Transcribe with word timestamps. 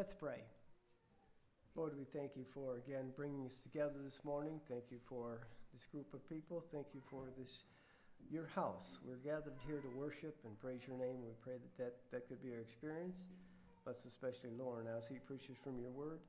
Let's 0.00 0.16
pray. 0.16 0.40
Lord, 1.76 1.92
we 1.92 2.06
thank 2.08 2.32
you 2.32 2.48
for 2.48 2.80
again 2.80 3.12
bringing 3.14 3.44
us 3.44 3.60
together 3.60 4.00
this 4.02 4.24
morning. 4.24 4.58
Thank 4.66 4.84
you 4.88 4.96
for 5.04 5.44
this 5.74 5.84
group 5.84 6.14
of 6.14 6.26
people. 6.26 6.64
Thank 6.72 6.86
you 6.94 7.02
for 7.10 7.28
this 7.36 7.64
your 8.32 8.46
house. 8.56 8.96
We're 9.04 9.20
gathered 9.20 9.60
here 9.68 9.76
to 9.76 9.98
worship 10.00 10.40
and 10.46 10.58
praise 10.58 10.88
your 10.88 10.96
name. 10.96 11.20
We 11.20 11.36
pray 11.44 11.60
that 11.60 11.76
that, 11.76 11.94
that 12.12 12.28
could 12.28 12.42
be 12.42 12.48
our 12.48 12.64
experience. 12.64 13.28
Bless 13.84 14.06
especially 14.06 14.56
Lauren 14.56 14.86
as 14.88 15.06
he 15.06 15.16
preaches 15.16 15.58
from 15.62 15.76
your 15.76 15.92
word. 15.92 16.20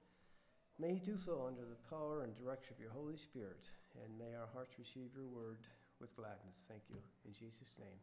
May 0.78 0.96
he 0.96 1.00
do 1.00 1.16
so 1.16 1.48
under 1.48 1.64
the 1.64 1.80
power 1.88 2.24
and 2.28 2.36
direction 2.36 2.76
of 2.76 2.82
your 2.84 2.92
Holy 2.92 3.16
Spirit, 3.16 3.72
and 4.04 4.20
may 4.20 4.36
our 4.36 4.52
hearts 4.52 4.76
receive 4.80 5.16
your 5.16 5.32
word 5.32 5.64
with 6.02 6.14
gladness. 6.18 6.68
Thank 6.68 6.84
you. 6.90 7.00
In 7.24 7.32
Jesus' 7.32 7.80
name, 7.80 8.00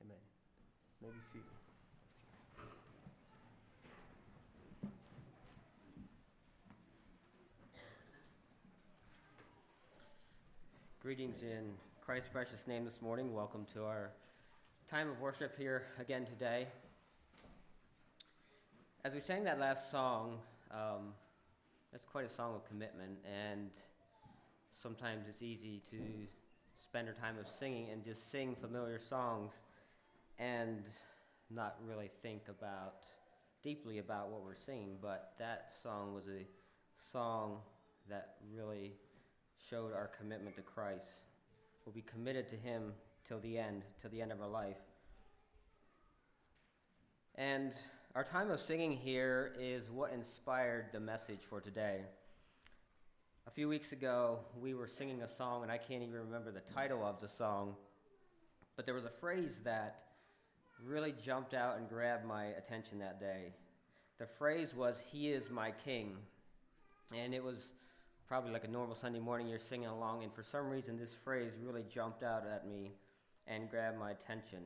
amen. 0.00 0.24
May 1.02 1.12
be 1.12 1.20
seated. 1.28 1.69
Greetings 11.02 11.42
in 11.42 11.72
Christ's 12.04 12.28
precious 12.28 12.66
name 12.66 12.84
this 12.84 13.00
morning. 13.00 13.32
Welcome 13.32 13.64
to 13.72 13.84
our 13.84 14.10
time 14.90 15.08
of 15.08 15.18
worship 15.18 15.56
here 15.56 15.84
again 15.98 16.26
today. 16.26 16.66
As 19.02 19.14
we 19.14 19.20
sang 19.20 19.42
that 19.44 19.58
last 19.58 19.90
song, 19.90 20.36
um, 20.70 21.14
that's 21.90 22.04
quite 22.04 22.26
a 22.26 22.28
song 22.28 22.54
of 22.54 22.68
commitment, 22.68 23.16
and 23.24 23.70
sometimes 24.72 25.24
it's 25.26 25.42
easy 25.42 25.80
to 25.90 25.96
spend 26.76 27.08
our 27.08 27.14
time 27.14 27.38
of 27.38 27.48
singing 27.48 27.88
and 27.90 28.04
just 28.04 28.30
sing 28.30 28.54
familiar 28.54 28.98
songs 28.98 29.54
and 30.38 30.82
not 31.50 31.76
really 31.88 32.10
think 32.20 32.42
about 32.50 33.04
deeply 33.62 34.00
about 34.00 34.28
what 34.28 34.42
we're 34.44 34.54
singing. 34.54 34.98
But 35.00 35.32
that 35.38 35.72
song 35.82 36.12
was 36.12 36.26
a 36.28 36.46
song 36.98 37.60
that 38.10 38.34
really 38.54 38.92
showed 39.68 39.92
our 39.92 40.10
commitment 40.18 40.56
to 40.56 40.62
Christ. 40.62 41.24
We'll 41.84 41.94
be 41.94 42.02
committed 42.02 42.48
to 42.48 42.56
Him 42.56 42.92
till 43.26 43.40
the 43.40 43.58
end, 43.58 43.82
till 44.00 44.10
the 44.10 44.22
end 44.22 44.32
of 44.32 44.40
our 44.40 44.48
life. 44.48 44.78
And 47.34 47.72
our 48.14 48.24
time 48.24 48.50
of 48.50 48.60
singing 48.60 48.92
here 48.92 49.54
is 49.58 49.90
what 49.90 50.12
inspired 50.12 50.86
the 50.92 51.00
message 51.00 51.40
for 51.48 51.60
today. 51.60 52.00
A 53.46 53.50
few 53.50 53.68
weeks 53.68 53.92
ago, 53.92 54.40
we 54.60 54.74
were 54.74 54.88
singing 54.88 55.22
a 55.22 55.28
song, 55.28 55.62
and 55.62 55.72
I 55.72 55.78
can't 55.78 56.02
even 56.02 56.14
remember 56.14 56.50
the 56.50 56.60
title 56.72 57.04
of 57.04 57.20
the 57.20 57.28
song, 57.28 57.76
but 58.76 58.84
there 58.84 58.94
was 58.94 59.04
a 59.04 59.10
phrase 59.10 59.60
that 59.64 60.04
really 60.84 61.14
jumped 61.24 61.54
out 61.54 61.78
and 61.78 61.88
grabbed 61.88 62.24
my 62.24 62.46
attention 62.46 62.98
that 62.98 63.20
day. 63.20 63.52
The 64.18 64.26
phrase 64.26 64.74
was, 64.74 65.00
He 65.10 65.32
is 65.32 65.50
my 65.50 65.70
King. 65.70 66.16
And 67.16 67.34
it 67.34 67.42
was 67.42 67.70
probably 68.30 68.52
like 68.52 68.62
a 68.62 68.68
normal 68.68 68.94
Sunday 68.94 69.18
morning, 69.18 69.48
you're 69.48 69.58
singing 69.58 69.88
along, 69.88 70.22
and 70.22 70.32
for 70.32 70.44
some 70.44 70.70
reason, 70.70 70.96
this 70.96 71.12
phrase 71.12 71.54
really 71.60 71.84
jumped 71.92 72.22
out 72.22 72.44
at 72.46 72.64
me 72.64 72.92
and 73.48 73.68
grabbed 73.68 73.98
my 73.98 74.12
attention. 74.12 74.60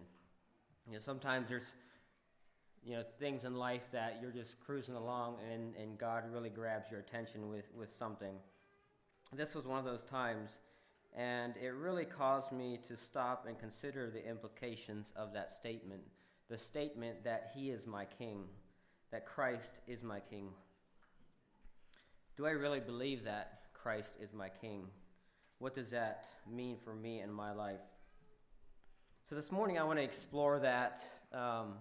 You 0.87 0.93
know, 0.93 0.99
sometimes 0.99 1.49
there's 1.49 1.73
you 2.85 2.95
know 2.95 3.03
things 3.19 3.45
in 3.45 3.55
life 3.55 3.91
that 3.91 4.19
you're 4.21 4.33
just 4.33 4.61
cruising 4.61 4.97
along, 4.97 5.39
and, 5.51 5.75
and 5.77 5.97
God 5.97 6.25
really 6.31 6.51
grabs 6.51 6.91
your 6.91 7.01
attention 7.01 7.49
with, 7.49 7.65
with 7.75 7.91
something. 7.91 8.35
This 9.33 9.55
was 9.55 9.65
one 9.65 9.79
of 9.79 9.87
those 9.87 10.05
times, 10.05 10.51
and 11.17 11.55
it 11.57 11.71
really 11.71 12.05
caused 12.05 12.53
me 12.53 12.79
to 12.87 12.99
stop 12.99 13.47
and 13.49 13.59
consider 13.59 14.11
the 14.11 14.29
implications 14.29 15.11
of 15.17 15.33
that 15.33 15.51
statement. 15.51 16.03
The 16.51 16.59
statement 16.59 17.25
that 17.25 17.53
He 17.55 17.71
is 17.71 17.87
my 17.87 18.05
King, 18.05 18.45
that 19.11 19.25
Christ 19.25 19.81
is 19.89 20.03
my 20.03 20.21
King. 20.21 20.51
Do 22.37 22.47
I 22.47 22.51
really 22.51 22.81
believe 22.81 23.25
that 23.25 23.61
Christ 23.75 24.17
is 24.21 24.33
my 24.33 24.49
King? 24.49 24.89
What 25.59 25.73
does 25.73 25.91
that 25.91 26.25
mean 26.51 26.77
for 26.83 26.93
me 26.93 27.21
and 27.21 27.33
my 27.33 27.53
life? 27.53 27.81
So, 29.29 29.37
this 29.37 29.53
morning 29.53 29.79
I 29.79 29.85
want 29.85 30.01
to 30.01 30.03
explore 30.03 30.59
that 30.59 31.01
um, 31.33 31.75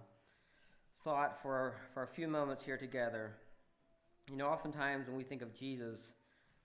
thought 1.02 1.42
for, 1.42 1.74
for 1.92 2.04
a 2.04 2.06
few 2.06 2.28
moments 2.28 2.64
here 2.64 2.76
together. 2.76 3.32
You 4.30 4.36
know, 4.36 4.46
oftentimes 4.46 5.08
when 5.08 5.16
we 5.16 5.24
think 5.24 5.42
of 5.42 5.58
Jesus, 5.58 6.00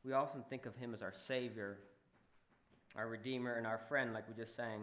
we 0.06 0.14
often 0.14 0.44
think 0.44 0.68
of 0.68 0.76
him 0.76 0.94
as 0.94 1.02
our 1.02 1.14
Savior, 1.14 1.80
our 2.96 3.08
Redeemer, 3.08 3.56
and 3.56 3.66
our 3.66 3.80
friend, 3.80 4.14
like 4.14 4.28
we 4.28 4.36
just 4.36 4.56
sang. 4.56 4.82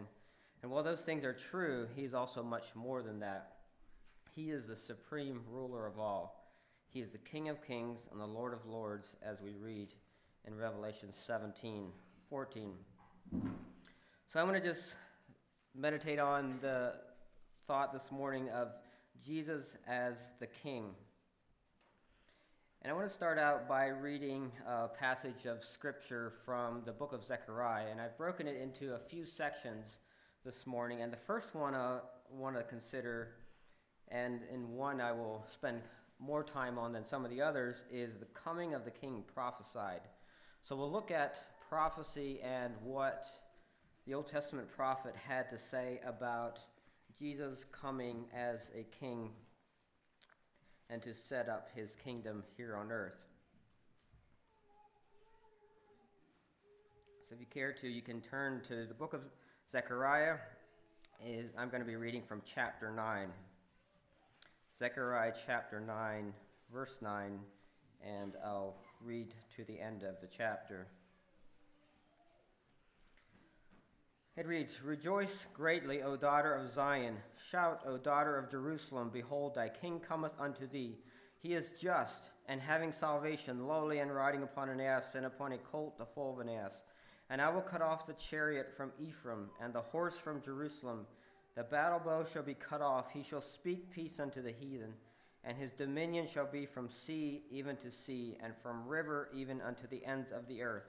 And 0.63 0.73
while 0.73 0.83
those 0.83 1.03
things 1.03 1.25
are 1.25 1.33
true, 1.33 1.87
he 1.95 2.03
is 2.03 2.13
also 2.13 2.43
much 2.43 2.75
more 2.75 3.03
than 3.03 3.21
that. 3.21 3.53
He 4.35 4.51
is 4.51 4.67
the 4.67 4.77
supreme 4.77 5.43
ruler 5.49 5.87
of 5.87 6.01
all. 6.01 6.46
He 6.89 7.01
is 7.01 7.11
the 7.11 7.19
King 7.19 7.49
of 7.49 7.65
kings 7.67 8.09
and 8.11 8.21
the 8.21 8.27
Lord 8.27 8.53
of 8.53 8.67
lords, 8.67 9.17
as 9.23 9.41
we 9.41 9.55
read 9.55 9.89
in 10.47 10.57
Revelation 10.57 11.11
17 11.27 11.89
14. 12.31 12.73
So 14.29 14.41
I 14.41 14.43
want 14.43 14.57
to 14.57 14.63
just 14.63 14.95
meditate 15.75 16.19
on 16.19 16.59
the 16.61 16.95
thought 17.67 17.93
this 17.93 18.11
morning 18.11 18.49
of 18.51 18.69
Jesus 19.25 19.77
as 19.87 20.17
the 20.41 20.47
King. 20.47 20.91
And 22.83 22.93
I 22.93 22.95
want 22.95 23.09
to 23.09 23.13
start 23.13 23.39
out 23.39 23.69
by 23.69 23.87
reading 23.87 24.53
a 24.67 24.89
passage 24.89 25.47
of 25.47 25.65
Scripture 25.65 26.33
from 26.45 26.83
the 26.85 26.93
book 26.93 27.13
of 27.13 27.25
Zechariah. 27.25 27.87
And 27.91 28.01
I've 28.01 28.17
broken 28.17 28.47
it 28.47 28.57
into 28.61 28.95
a 28.95 28.99
few 28.99 29.25
sections 29.25 29.99
this 30.45 30.67
morning. 30.67 31.03
And 31.03 31.13
the 31.13 31.17
first 31.17 31.55
one 31.55 31.75
uh, 31.75 31.99
I 31.99 32.37
want 32.37 32.57
to 32.57 32.63
consider, 32.63 33.35
and 34.09 34.41
in 34.53 34.71
one 34.77 35.01
I 35.01 35.11
will 35.13 35.45
spend 35.53 35.81
more 36.19 36.43
time 36.43 36.79
on 36.79 36.93
than 36.93 37.07
some 37.07 37.25
of 37.25 37.31
the 37.31 37.43
others 37.43 37.85
is 37.91 38.17
the 38.17 38.27
coming 38.27 38.75
of 38.75 38.85
the 38.85 38.91
king 38.91 39.23
prophesied. 39.35 40.01
So 40.63 40.75
we'll 40.77 40.91
look 40.91 41.11
at 41.11 41.41
prophecy 41.69 42.41
and 42.43 42.75
what 42.83 43.27
the 44.07 44.15
Old 44.15 44.27
Testament 44.27 44.69
prophet 44.71 45.15
had 45.17 45.51
to 45.51 45.59
say 45.59 46.01
about 46.07 46.61
Jesus 47.19 47.65
coming 47.73 48.25
as 48.35 48.71
a 48.75 48.85
king 48.99 49.31
and 50.89 51.03
to 51.03 51.15
set 51.15 51.49
up 51.49 51.69
his 51.75 51.97
kingdom 51.97 52.45
here 52.57 52.77
on 52.77 52.93
earth. 52.93 53.19
So 57.29 57.35
if 57.35 57.41
you 57.41 57.47
care 57.47 57.73
to, 57.73 57.89
you 57.89 58.03
can 58.03 58.21
turn 58.21 58.63
to 58.69 58.87
the 58.87 58.95
book 58.95 59.13
of 59.13 59.21
Zechariah. 59.71 60.37
Is 61.25 61.51
I'm 61.59 61.71
going 61.71 61.81
to 61.81 61.87
be 61.87 61.97
reading 61.97 62.23
from 62.23 62.43
chapter 62.45 62.93
9. 62.93 63.29
Zechariah 64.79 65.33
chapter 65.47 65.81
9, 65.81 66.35
verse 66.71 66.99
9, 67.01 67.39
and 68.05 68.35
I'll 68.45 68.75
read 69.03 69.33
to 69.57 69.65
the 69.65 69.81
end 69.81 70.03
of 70.03 70.21
the 70.21 70.27
chapter. 70.27 70.87
It 74.37 74.47
reads 74.47 74.83
Rejoice 74.83 75.47
greatly, 75.55 76.03
O 76.03 76.17
daughter 76.17 76.53
of 76.53 76.71
Zion. 76.71 77.17
Shout, 77.51 77.85
O 77.87 77.97
daughter 77.97 78.37
of 78.37 78.51
Jerusalem. 78.51 79.09
Behold, 79.11 79.55
thy 79.55 79.71
king 79.71 79.99
cometh 79.99 80.39
unto 80.39 80.67
thee. 80.67 80.99
He 81.39 81.55
is 81.55 81.71
just, 81.81 82.29
and 82.47 82.61
having 82.61 82.93
salvation, 82.93 83.67
lowly, 83.67 84.01
and 84.01 84.15
riding 84.15 84.43
upon 84.43 84.69
an 84.69 84.83
ass, 84.83 85.15
and 85.15 85.25
upon 85.25 85.53
a 85.53 85.59
colt, 85.59 85.97
the 85.97 86.05
foal 86.05 86.35
of 86.35 86.41
an 86.41 86.51
ass. 86.51 86.83
And 87.31 87.41
I 87.41 87.49
will 87.49 87.63
cut 87.63 87.81
off 87.81 88.07
the 88.07 88.13
chariot 88.13 88.75
from 88.77 88.93
Ephraim, 89.01 89.49
and 89.59 89.73
the 89.73 89.81
horse 89.81 90.19
from 90.19 90.43
Jerusalem 90.43 91.07
the 91.57 91.65
battle 91.65 91.99
bow 91.99 92.25
shall 92.25 92.43
be 92.43 92.55
cut 92.55 92.83
off. 92.83 93.13
He 93.13 93.23
shall 93.23 93.41
speak 93.41 93.91
peace 93.91 94.21
unto 94.21 94.43
the 94.43 94.53
heathen, 94.53 94.93
and 95.43 95.57
his 95.57 95.73
dominion 95.73 96.27
shall 96.27 96.47
be 96.47 96.67
from 96.67 96.91
sea 96.91 97.43
even 97.51 97.77
to 97.79 97.91
sea, 97.91 98.37
and 98.43 98.55
from 98.55 98.87
river 98.87 99.31
even 99.35 99.61
unto 99.63 99.87
the 99.89 100.05
ends 100.05 100.31
of 100.31 100.47
the 100.47 100.63
earth. 100.63 100.85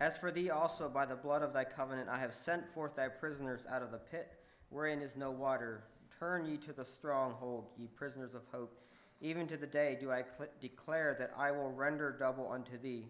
As 0.00 0.16
for 0.16 0.32
thee 0.32 0.50
also, 0.50 0.88
by 0.88 1.04
the 1.04 1.14
blood 1.14 1.42
of 1.42 1.52
thy 1.52 1.64
covenant, 1.64 2.08
I 2.08 2.18
have 2.18 2.34
sent 2.34 2.68
forth 2.68 2.96
thy 2.96 3.08
prisoners 3.08 3.60
out 3.70 3.82
of 3.82 3.92
the 3.92 3.98
pit, 3.98 4.32
wherein 4.70 5.00
is 5.02 5.16
no 5.16 5.30
water. 5.30 5.84
Turn 6.18 6.46
ye 6.46 6.56
to 6.58 6.72
the 6.72 6.84
stronghold, 6.84 7.68
ye 7.76 7.86
prisoners 7.86 8.34
of 8.34 8.42
hope. 8.50 8.80
Even 9.20 9.46
to 9.46 9.56
the 9.56 9.66
day 9.66 9.96
do 10.00 10.10
I 10.10 10.24
cl- 10.36 10.50
declare 10.60 11.14
that 11.18 11.32
I 11.36 11.50
will 11.52 11.70
render 11.70 12.10
double 12.18 12.50
unto 12.50 12.78
thee. 12.78 13.06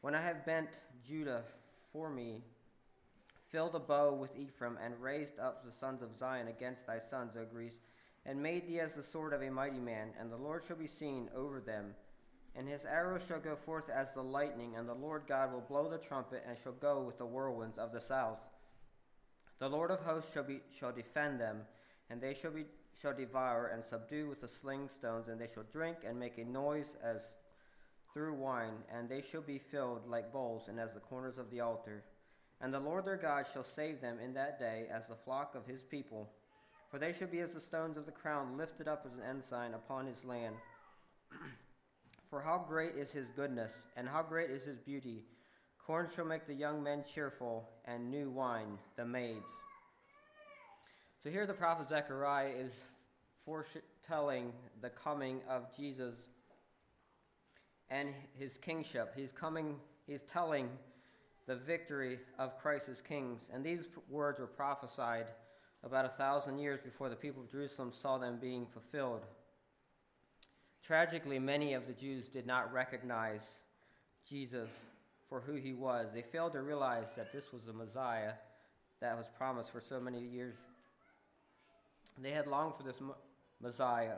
When 0.00 0.14
I 0.14 0.20
have 0.20 0.44
bent 0.44 0.68
Judah 1.06 1.44
for 1.92 2.10
me, 2.10 2.42
filled 3.54 3.70
the 3.70 3.78
bow 3.78 4.12
with 4.12 4.36
Ephraim, 4.36 4.76
and 4.84 5.00
raised 5.00 5.38
up 5.38 5.64
the 5.64 5.70
sons 5.70 6.02
of 6.02 6.18
Zion 6.18 6.48
against 6.48 6.88
thy 6.88 6.98
sons, 6.98 7.36
O 7.38 7.44
Greece, 7.44 7.76
and 8.26 8.42
made 8.42 8.66
thee 8.66 8.80
as 8.80 8.94
the 8.94 9.02
sword 9.02 9.32
of 9.32 9.42
a 9.42 9.48
mighty 9.48 9.78
man, 9.78 10.08
and 10.18 10.28
the 10.28 10.36
Lord 10.36 10.64
shall 10.66 10.74
be 10.74 10.88
seen 10.88 11.30
over 11.36 11.60
them. 11.60 11.94
And 12.56 12.68
his 12.68 12.84
arrows 12.84 13.22
shall 13.28 13.38
go 13.38 13.54
forth 13.54 13.88
as 13.88 14.12
the 14.12 14.24
lightning, 14.24 14.74
and 14.76 14.88
the 14.88 14.94
Lord 14.94 15.22
God 15.28 15.52
will 15.52 15.60
blow 15.60 15.88
the 15.88 15.98
trumpet, 15.98 16.42
and 16.48 16.58
shall 16.58 16.72
go 16.72 17.02
with 17.02 17.16
the 17.16 17.26
whirlwinds 17.26 17.78
of 17.78 17.92
the 17.92 18.00
south. 18.00 18.40
The 19.60 19.68
Lord 19.68 19.92
of 19.92 20.00
hosts 20.00 20.32
shall, 20.34 20.42
be, 20.42 20.58
shall 20.76 20.90
defend 20.90 21.40
them, 21.40 21.60
and 22.10 22.20
they 22.20 22.34
shall, 22.34 22.50
be, 22.50 22.64
shall 23.00 23.14
devour 23.14 23.68
and 23.68 23.84
subdue 23.84 24.28
with 24.28 24.40
the 24.40 24.48
sling 24.48 24.88
stones, 24.88 25.28
and 25.28 25.40
they 25.40 25.48
shall 25.54 25.66
drink 25.70 25.98
and 26.04 26.18
make 26.18 26.38
a 26.38 26.44
noise 26.44 26.96
as 27.04 27.22
through 28.12 28.34
wine, 28.34 28.82
and 28.92 29.08
they 29.08 29.22
shall 29.22 29.42
be 29.42 29.58
filled 29.58 30.08
like 30.08 30.32
bowls, 30.32 30.66
and 30.66 30.80
as 30.80 30.92
the 30.92 30.98
corners 30.98 31.38
of 31.38 31.52
the 31.52 31.60
altar. 31.60 32.02
And 32.60 32.72
the 32.72 32.80
Lord 32.80 33.04
their 33.04 33.16
God 33.16 33.46
shall 33.52 33.64
save 33.64 34.00
them 34.00 34.18
in 34.22 34.34
that 34.34 34.58
day 34.58 34.86
as 34.90 35.06
the 35.06 35.14
flock 35.14 35.54
of 35.54 35.66
his 35.66 35.82
people. 35.82 36.30
For 36.90 36.98
they 36.98 37.12
shall 37.12 37.28
be 37.28 37.40
as 37.40 37.54
the 37.54 37.60
stones 37.60 37.96
of 37.96 38.06
the 38.06 38.12
crown 38.12 38.56
lifted 38.56 38.88
up 38.88 39.04
as 39.06 39.14
an 39.14 39.24
ensign 39.28 39.74
upon 39.74 40.06
his 40.06 40.24
land. 40.24 40.54
For 42.30 42.40
how 42.40 42.64
great 42.68 42.94
is 42.96 43.10
his 43.10 43.28
goodness, 43.36 43.72
and 43.96 44.08
how 44.08 44.22
great 44.22 44.50
is 44.50 44.64
his 44.64 44.78
beauty! 44.78 45.24
Corn 45.86 46.08
shall 46.14 46.24
make 46.24 46.46
the 46.46 46.54
young 46.54 46.82
men 46.82 47.04
cheerful, 47.04 47.68
and 47.84 48.10
new 48.10 48.30
wine 48.30 48.78
the 48.96 49.04
maids. 49.04 49.46
So 51.22 51.30
here 51.30 51.46
the 51.46 51.52
prophet 51.52 51.88
Zechariah 51.88 52.50
is 52.50 52.72
foretelling 53.44 54.52
the 54.80 54.90
coming 54.90 55.40
of 55.48 55.74
Jesus 55.76 56.14
and 57.90 58.10
his 58.38 58.56
kingship. 58.56 59.12
He's 59.16 59.32
coming, 59.32 59.76
he's 60.06 60.22
telling 60.22 60.68
the 61.46 61.56
victory 61.56 62.18
of 62.38 62.58
Christ 62.58 62.88
as 62.88 63.00
kings. 63.00 63.50
And 63.52 63.64
these 63.64 63.86
words 64.08 64.40
were 64.40 64.46
prophesied 64.46 65.26
about 65.82 66.06
a 66.06 66.10
thousand 66.10 66.58
years 66.58 66.80
before 66.80 67.08
the 67.08 67.16
people 67.16 67.42
of 67.42 67.50
Jerusalem 67.50 67.92
saw 67.92 68.18
them 68.18 68.38
being 68.40 68.66
fulfilled. 68.66 69.22
Tragically, 70.82 71.38
many 71.38 71.74
of 71.74 71.86
the 71.86 71.92
Jews 71.92 72.28
did 72.28 72.46
not 72.46 72.72
recognize 72.72 73.42
Jesus 74.28 74.70
for 75.28 75.40
who 75.40 75.54
he 75.54 75.72
was. 75.72 76.08
They 76.12 76.22
failed 76.22 76.52
to 76.52 76.62
realize 76.62 77.08
that 77.16 77.32
this 77.32 77.52
was 77.52 77.64
the 77.64 77.72
Messiah 77.72 78.32
that 79.00 79.16
was 79.16 79.26
promised 79.36 79.70
for 79.70 79.80
so 79.80 80.00
many 80.00 80.20
years. 80.20 80.56
They 82.22 82.30
had 82.30 82.46
longed 82.46 82.74
for 82.76 82.82
this 82.82 83.00
Messiah, 83.60 84.16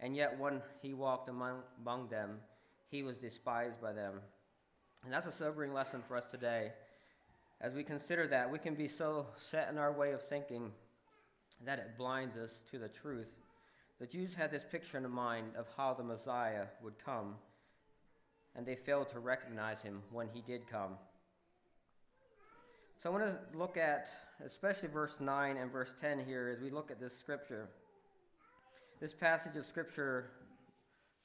and 0.00 0.16
yet 0.16 0.38
when 0.38 0.60
he 0.82 0.94
walked 0.94 1.28
among, 1.28 1.60
among 1.80 2.08
them, 2.08 2.38
he 2.90 3.02
was 3.02 3.16
despised 3.18 3.80
by 3.80 3.92
them. 3.92 4.20
And 5.04 5.12
that's 5.12 5.26
a 5.26 5.32
sobering 5.32 5.72
lesson 5.72 6.02
for 6.06 6.16
us 6.16 6.26
today. 6.26 6.72
As 7.60 7.74
we 7.74 7.82
consider 7.82 8.26
that, 8.28 8.50
we 8.50 8.58
can 8.58 8.74
be 8.74 8.88
so 8.88 9.26
set 9.36 9.68
in 9.70 9.78
our 9.78 9.92
way 9.92 10.12
of 10.12 10.22
thinking 10.22 10.70
that 11.64 11.78
it 11.78 11.98
blinds 11.98 12.36
us 12.36 12.60
to 12.70 12.78
the 12.78 12.88
truth. 12.88 13.28
The 13.98 14.06
Jews 14.06 14.34
had 14.34 14.50
this 14.50 14.64
picture 14.64 14.98
in 14.98 15.10
mind 15.10 15.56
of 15.56 15.66
how 15.76 15.94
the 15.94 16.04
Messiah 16.04 16.66
would 16.82 17.04
come, 17.04 17.34
and 18.54 18.64
they 18.64 18.76
failed 18.76 19.08
to 19.08 19.18
recognize 19.18 19.80
him 19.80 20.02
when 20.12 20.28
he 20.32 20.40
did 20.40 20.68
come. 20.70 20.92
So 23.02 23.10
I 23.10 23.12
want 23.12 23.24
to 23.24 23.58
look 23.58 23.76
at 23.76 24.08
especially 24.44 24.88
verse 24.88 25.18
9 25.20 25.56
and 25.56 25.70
verse 25.70 25.94
10 26.00 26.24
here 26.24 26.52
as 26.54 26.60
we 26.60 26.70
look 26.70 26.90
at 26.90 27.00
this 27.00 27.16
scripture. 27.16 27.68
This 29.00 29.12
passage 29.12 29.56
of 29.56 29.66
scripture 29.66 30.30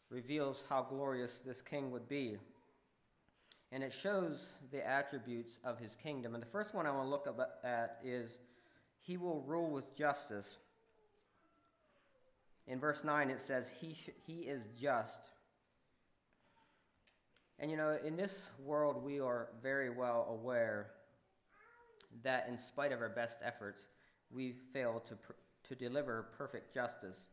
reveals 0.09 0.63
how 0.69 0.83
glorious 0.83 1.41
this 1.45 1.61
king 1.61 1.91
would 1.91 2.07
be. 2.07 2.37
And 3.73 3.83
it 3.83 3.91
shows 3.91 4.51
the 4.71 4.87
attributes 4.87 5.57
of 5.65 5.79
his 5.79 5.95
kingdom. 5.95 6.35
And 6.35 6.43
the 6.43 6.47
first 6.47 6.75
one 6.75 6.85
I 6.85 6.91
want 6.91 7.05
to 7.05 7.09
look 7.09 7.27
at 7.63 7.97
is 8.03 8.37
he 8.99 9.17
will 9.17 9.41
rule 9.47 9.71
with 9.71 9.97
justice. 9.97 10.57
In 12.67 12.79
verse 12.79 13.03
9, 13.03 13.31
it 13.31 13.41
says, 13.41 13.67
He, 13.81 13.95
sh- 13.95 14.11
he 14.27 14.41
is 14.41 14.61
just. 14.79 15.21
And 17.57 17.71
you 17.71 17.77
know, 17.77 17.97
in 18.05 18.15
this 18.15 18.49
world, 18.63 19.03
we 19.03 19.19
are 19.19 19.49
very 19.63 19.89
well 19.89 20.27
aware 20.29 20.91
that 22.21 22.45
in 22.47 22.59
spite 22.59 22.91
of 22.91 23.01
our 23.01 23.09
best 23.09 23.39
efforts, 23.43 23.87
we 24.31 24.53
fail 24.71 25.01
to, 25.07 25.15
pr- 25.15 25.31
to 25.69 25.75
deliver 25.75 26.27
perfect 26.37 26.75
justice. 26.75 27.25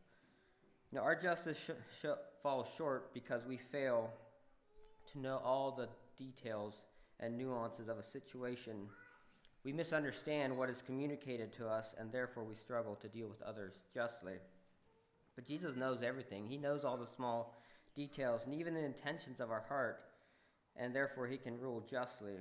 Now, 0.91 1.01
our 1.01 1.15
justice 1.15 1.57
sh- 1.57 2.01
sh- 2.01 2.07
falls 2.41 2.67
short 2.75 3.13
because 3.13 3.45
we 3.45 3.57
fail 3.57 4.09
to 5.11 5.19
know 5.19 5.39
all 5.43 5.71
the 5.71 5.87
details 6.17 6.85
and 7.19 7.37
nuances 7.37 7.87
of 7.87 7.97
a 7.97 8.03
situation. 8.03 8.87
We 9.63 9.73
misunderstand 9.73 10.57
what 10.57 10.69
is 10.69 10.81
communicated 10.81 11.53
to 11.53 11.67
us, 11.67 11.93
and 11.99 12.11
therefore 12.11 12.43
we 12.43 12.55
struggle 12.55 12.95
to 12.95 13.07
deal 13.07 13.27
with 13.27 13.41
others 13.41 13.75
justly. 13.93 14.33
But 15.35 15.45
Jesus 15.45 15.75
knows 15.75 16.01
everything. 16.01 16.47
He 16.47 16.57
knows 16.57 16.83
all 16.83 16.97
the 16.97 17.07
small 17.07 17.55
details 17.95 18.43
and 18.45 18.55
even 18.55 18.73
the 18.73 18.83
intentions 18.83 19.39
of 19.39 19.51
our 19.51 19.63
heart, 19.67 19.99
and 20.75 20.95
therefore 20.95 21.27
he 21.27 21.37
can 21.37 21.59
rule 21.59 21.85
justly. 21.89 22.37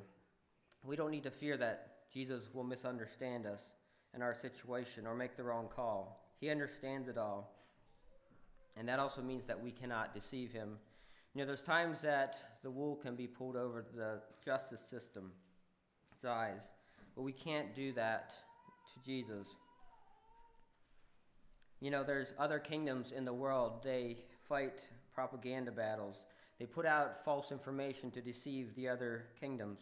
We 0.83 0.97
don't 0.97 1.11
need 1.11 1.25
to 1.25 1.31
fear 1.31 1.57
that 1.59 2.09
Jesus 2.13 2.49
will 2.53 2.65
misunderstand 2.65 3.47
us 3.47 3.63
and 4.15 4.23
our 4.23 4.35
situation 4.35 5.07
or 5.07 5.15
make 5.15 5.37
the 5.37 5.45
wrong 5.45 5.69
call. 5.75 6.25
He 6.41 6.51
understands 6.51 7.09
it 7.09 7.19
all. 7.19 7.53
And 8.77 8.89
that 8.89 8.99
also 8.99 9.21
means 9.21 9.45
that 9.47 9.63
we 9.63 9.73
cannot 9.73 10.15
deceive 10.15 10.53
him. 10.53 10.79
You 11.35 11.41
know, 11.41 11.47
there's 11.47 11.63
times 11.63 12.01
that 12.03 12.39
the 12.63 12.71
wool 12.71 12.97
can 12.97 13.15
be 13.15 13.29
pulled 13.29 13.57
over 13.57 13.85
the 13.95 14.21
justice 14.45 14.81
system's 14.91 15.33
eyes, 16.29 16.63
but 17.15 17.23
we 17.23 17.33
can't 17.33 17.75
do 17.75 17.93
that 17.93 18.35
to 18.93 19.05
Jesus. 19.05 19.47
You 21.81 21.91
know, 21.91 22.03
there's 22.03 22.35
other 22.39 22.59
kingdoms 22.59 23.13
in 23.13 23.25
the 23.25 23.33
world, 23.33 23.83
they 23.85 24.19
fight 24.49 24.81
propaganda 25.15 25.71
battles. 25.71 26.25
They 26.59 26.67
put 26.67 26.85
out 26.85 27.25
false 27.25 27.53
information 27.53 28.11
to 28.11 28.21
deceive 28.21 28.75
the 28.75 28.89
other 28.89 29.27
kingdoms. 29.39 29.81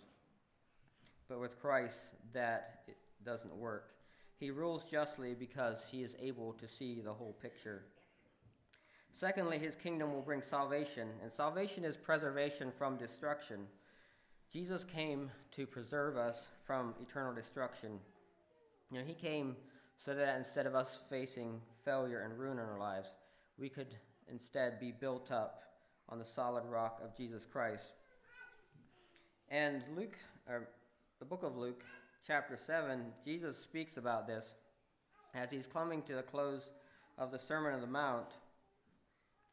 But 1.29 1.41
with 1.41 1.59
Christ, 1.61 1.99
that 2.33 2.83
it 2.87 2.97
doesn't 3.25 3.55
work. 3.57 3.95
He 4.39 4.51
rules 4.51 4.85
justly 4.85 5.35
because 5.35 5.85
he 5.91 6.03
is 6.03 6.15
able 6.21 6.53
to 6.53 6.69
see 6.69 7.01
the 7.01 7.13
whole 7.13 7.37
picture. 7.43 7.83
Secondly, 9.13 9.59
his 9.59 9.75
kingdom 9.75 10.13
will 10.13 10.23
bring 10.23 10.43
salvation, 10.43 11.09
and 11.23 11.33
salvation 11.33 11.85
is 11.85 11.97
preservation 11.97 12.71
from 12.71 12.97
destruction. 12.97 13.67
Jesus 14.53 14.85
came 14.85 15.31
to 15.53 15.67
preserve 15.67 16.17
us 16.17 16.47
from 16.65 16.95
eternal 17.03 17.35
destruction. 17.35 17.99
You 18.91 19.01
know, 19.01 19.05
he 19.05 19.15
came 19.15 19.57
so 19.99 20.15
that 20.15 20.37
instead 20.37 20.67
of 20.67 20.75
us 20.75 21.01
facing 21.11 21.61
failure 21.85 22.21
and 22.21 22.39
ruin 22.39 22.59
in 22.59 22.65
our 22.65 22.79
lives, 22.79 23.09
we 23.59 23.69
could 23.69 23.95
instead 24.31 24.79
be 24.79 24.93
built 24.93 25.31
up 25.33 25.63
on 26.09 26.19
the 26.19 26.25
solid 26.25 26.65
rock 26.65 27.01
of 27.05 27.17
Jesus 27.17 27.45
Christ. 27.45 27.93
And 29.51 29.83
Luke, 29.97 30.17
or 30.49 30.69
the 31.19 31.25
book 31.25 31.43
of 31.43 31.57
Luke, 31.57 31.83
chapter 32.27 32.57
7, 32.57 33.07
Jesus 33.25 33.59
speaks 33.59 33.97
about 33.97 34.27
this 34.27 34.55
as 35.35 35.51
he's 35.51 35.67
coming 35.67 36.03
to 36.03 36.15
the 36.15 36.23
close 36.23 36.71
of 37.19 37.31
the 37.31 37.39
Sermon 37.39 37.75
on 37.75 37.81
the 37.81 37.87
Mount. 37.87 38.29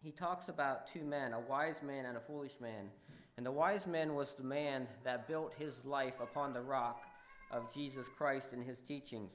He 0.06 0.12
talks 0.12 0.50
about 0.50 0.86
two 0.86 1.04
men, 1.04 1.34
a 1.34 1.40
wise 1.40 1.82
man 1.82 2.06
and 2.06 2.16
a 2.16 2.20
foolish 2.20 2.60
man. 2.62 2.92
And 3.38 3.46
the 3.46 3.52
wise 3.52 3.88
man 3.88 4.14
was 4.14 4.36
the 4.36 4.44
man 4.44 4.88
that 5.04 5.28
built 5.28 5.56
his 5.58 5.84
life 5.84 6.20
upon 6.22 6.54
the 6.54 6.62
rock 6.62 7.02
of 7.50 7.74
Jesus 7.74 8.06
Christ 8.16 8.54
and 8.54 8.64
his 8.64 8.80
teachings. 8.80 9.32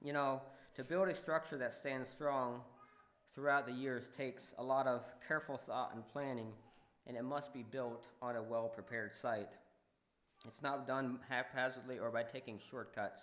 You 0.00 0.12
know, 0.12 0.40
to 0.76 0.84
build 0.84 1.08
a 1.08 1.14
structure 1.14 1.58
that 1.58 1.72
stands 1.72 2.08
strong 2.08 2.60
throughout 3.34 3.66
the 3.66 3.72
years 3.72 4.04
takes 4.16 4.54
a 4.58 4.62
lot 4.62 4.86
of 4.86 5.02
careful 5.26 5.56
thought 5.56 5.92
and 5.92 6.06
planning, 6.06 6.52
and 7.08 7.16
it 7.16 7.24
must 7.24 7.52
be 7.52 7.64
built 7.64 8.06
on 8.22 8.36
a 8.36 8.42
well 8.44 8.68
prepared 8.68 9.12
site. 9.12 9.50
It's 10.46 10.62
not 10.62 10.86
done 10.86 11.18
haphazardly 11.28 11.98
or 11.98 12.12
by 12.12 12.22
taking 12.22 12.60
shortcuts. 12.70 13.22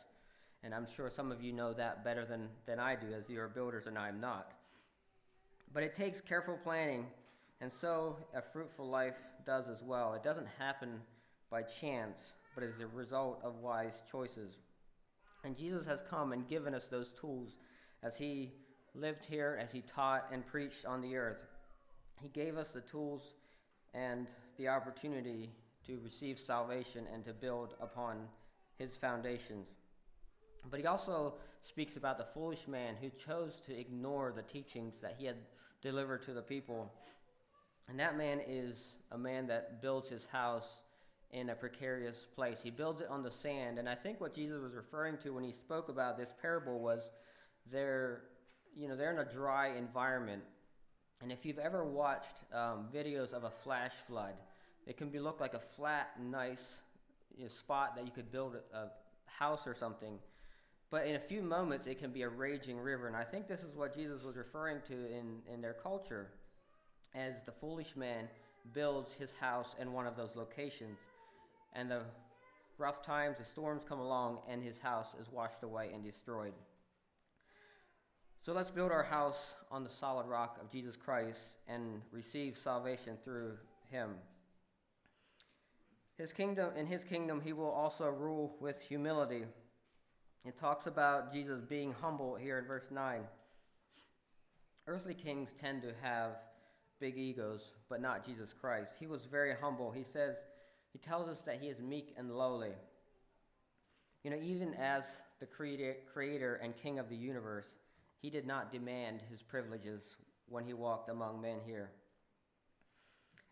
And 0.63 0.75
I'm 0.75 0.85
sure 0.85 1.09
some 1.09 1.31
of 1.31 1.41
you 1.41 1.53
know 1.53 1.71
that 1.71 2.03
better 2.03 2.25
than, 2.25 2.49
than 2.65 2.77
I 2.77 2.95
do, 2.95 3.07
as 3.17 3.29
you're 3.29 3.47
builders 3.47 3.87
and 3.87 3.97
I'm 3.97 4.19
not. 4.19 4.51
But 5.73 5.83
it 5.83 5.93
takes 5.93 6.19
careful 6.19 6.57
planning, 6.63 7.07
and 7.61 7.71
so 7.71 8.17
a 8.33 8.41
fruitful 8.41 8.87
life 8.87 9.15
does 9.45 9.69
as 9.69 9.81
well. 9.81 10.13
It 10.13 10.23
doesn't 10.23 10.47
happen 10.59 10.99
by 11.49 11.63
chance, 11.63 12.33
but 12.55 12.63
is 12.63 12.79
a 12.79 12.87
result 12.87 13.39
of 13.43 13.59
wise 13.59 14.01
choices. 14.11 14.57
And 15.43 15.57
Jesus 15.57 15.85
has 15.85 16.03
come 16.09 16.33
and 16.33 16.47
given 16.47 16.75
us 16.75 16.87
those 16.87 17.11
tools 17.13 17.55
as 18.03 18.17
he 18.17 18.51
lived 18.93 19.25
here, 19.25 19.57
as 19.61 19.71
he 19.71 19.81
taught 19.81 20.27
and 20.31 20.45
preached 20.45 20.85
on 20.85 21.01
the 21.01 21.15
earth. 21.15 21.47
He 22.21 22.27
gave 22.27 22.57
us 22.57 22.69
the 22.69 22.81
tools 22.81 23.33
and 23.93 24.27
the 24.57 24.67
opportunity 24.67 25.49
to 25.87 25.99
receive 26.03 26.37
salvation 26.37 27.07
and 27.13 27.25
to 27.25 27.33
build 27.33 27.75
upon 27.81 28.27
his 28.77 28.95
foundations. 28.95 29.67
But 30.69 30.79
he 30.79 30.85
also 30.85 31.35
speaks 31.63 31.97
about 31.97 32.17
the 32.17 32.25
foolish 32.33 32.67
man 32.67 32.95
who 33.01 33.09
chose 33.09 33.61
to 33.65 33.77
ignore 33.77 34.31
the 34.35 34.41
teachings 34.43 34.95
that 35.01 35.15
he 35.17 35.25
had 35.25 35.37
delivered 35.81 36.21
to 36.23 36.33
the 36.33 36.41
people. 36.41 36.91
And 37.89 37.99
that 37.99 38.17
man 38.17 38.39
is 38.47 38.93
a 39.11 39.17
man 39.17 39.47
that 39.47 39.81
builds 39.81 40.09
his 40.09 40.25
house 40.25 40.83
in 41.31 41.49
a 41.49 41.55
precarious 41.55 42.25
place. 42.35 42.61
He 42.61 42.69
builds 42.69 43.01
it 43.01 43.07
on 43.09 43.23
the 43.23 43.31
sand. 43.31 43.79
And 43.79 43.87
I 43.87 43.95
think 43.95 44.19
what 44.19 44.33
Jesus 44.33 44.61
was 44.61 44.73
referring 44.73 45.17
to 45.19 45.31
when 45.31 45.43
he 45.43 45.51
spoke 45.51 45.89
about 45.89 46.17
this 46.17 46.33
parable 46.41 46.79
was 46.79 47.11
they're, 47.71 48.23
you 48.75 48.87
know, 48.87 48.95
they're 48.95 49.11
in 49.11 49.19
a 49.19 49.31
dry 49.31 49.69
environment. 49.69 50.43
And 51.21 51.31
if 51.31 51.45
you've 51.45 51.59
ever 51.59 51.85
watched 51.85 52.37
um, 52.53 52.87
videos 52.93 53.33
of 53.33 53.43
a 53.43 53.49
flash 53.49 53.93
flood, 54.07 54.33
it 54.87 54.97
can 54.97 55.09
be 55.09 55.19
look 55.19 55.39
like 55.39 55.53
a 55.53 55.59
flat, 55.59 56.11
nice 56.19 56.65
you 57.37 57.43
know, 57.43 57.49
spot 57.49 57.95
that 57.95 58.05
you 58.05 58.11
could 58.11 58.31
build 58.31 58.55
a, 58.55 58.77
a 58.77 58.89
house 59.25 59.67
or 59.67 59.75
something. 59.75 60.17
But 60.91 61.07
in 61.07 61.15
a 61.15 61.19
few 61.19 61.41
moments, 61.41 61.87
it 61.87 61.99
can 61.99 62.11
be 62.11 62.23
a 62.23 62.29
raging 62.29 62.77
river. 62.77 63.07
And 63.07 63.15
I 63.15 63.23
think 63.23 63.47
this 63.47 63.61
is 63.61 63.73
what 63.75 63.95
Jesus 63.95 64.23
was 64.23 64.35
referring 64.35 64.81
to 64.89 64.93
in, 64.93 65.39
in 65.51 65.61
their 65.61 65.73
culture 65.73 66.27
as 67.15 67.43
the 67.43 67.51
foolish 67.51 67.95
man 67.95 68.27
builds 68.73 69.13
his 69.13 69.33
house 69.33 69.73
in 69.79 69.93
one 69.93 70.05
of 70.05 70.17
those 70.17 70.35
locations. 70.35 70.99
And 71.73 71.89
the 71.89 72.01
rough 72.77 73.01
times, 73.05 73.37
the 73.37 73.45
storms 73.45 73.83
come 73.87 73.99
along, 73.99 74.39
and 74.49 74.61
his 74.61 74.77
house 74.77 75.15
is 75.19 75.31
washed 75.31 75.63
away 75.63 75.91
and 75.93 76.03
destroyed. 76.03 76.53
So 78.41 78.53
let's 78.53 78.71
build 78.71 78.91
our 78.91 79.03
house 79.03 79.53
on 79.71 79.83
the 79.83 79.89
solid 79.89 80.25
rock 80.25 80.57
of 80.59 80.69
Jesus 80.69 80.97
Christ 80.97 81.57
and 81.67 82.01
receive 82.11 82.57
salvation 82.57 83.17
through 83.23 83.53
him. 83.89 84.09
His 86.17 86.33
kingdom 86.33 86.71
in 86.75 86.87
his 86.87 87.03
kingdom 87.03 87.41
he 87.41 87.53
will 87.53 87.69
also 87.69 88.09
rule 88.09 88.57
with 88.59 88.81
humility. 88.81 89.43
It 90.43 90.57
talks 90.57 90.87
about 90.87 91.31
Jesus 91.31 91.61
being 91.61 91.93
humble 91.93 92.35
here 92.35 92.57
in 92.57 92.65
verse 92.65 92.89
9. 92.89 93.21
Earthly 94.87 95.13
kings 95.13 95.53
tend 95.59 95.83
to 95.83 95.93
have 96.01 96.31
big 96.99 97.17
egos, 97.17 97.71
but 97.89 98.01
not 98.01 98.25
Jesus 98.25 98.53
Christ. 98.53 98.93
He 98.99 99.07
was 99.07 99.25
very 99.25 99.53
humble. 99.59 99.91
He 99.91 100.03
says 100.03 100.43
he 100.91 100.99
tells 100.99 101.29
us 101.29 101.41
that 101.43 101.61
he 101.61 101.67
is 101.67 101.79
meek 101.79 102.13
and 102.17 102.35
lowly. 102.35 102.73
You 104.23 104.31
know, 104.31 104.39
even 104.41 104.73
as 104.75 105.05
the 105.39 105.45
creator 105.45 106.55
and 106.55 106.75
king 106.75 106.99
of 106.99 107.09
the 107.09 107.15
universe, 107.15 107.67
he 108.21 108.29
did 108.29 108.45
not 108.45 108.71
demand 108.71 109.21
his 109.29 109.41
privileges 109.41 110.15
when 110.47 110.65
he 110.65 110.73
walked 110.73 111.09
among 111.09 111.41
men 111.41 111.57
here. 111.65 111.91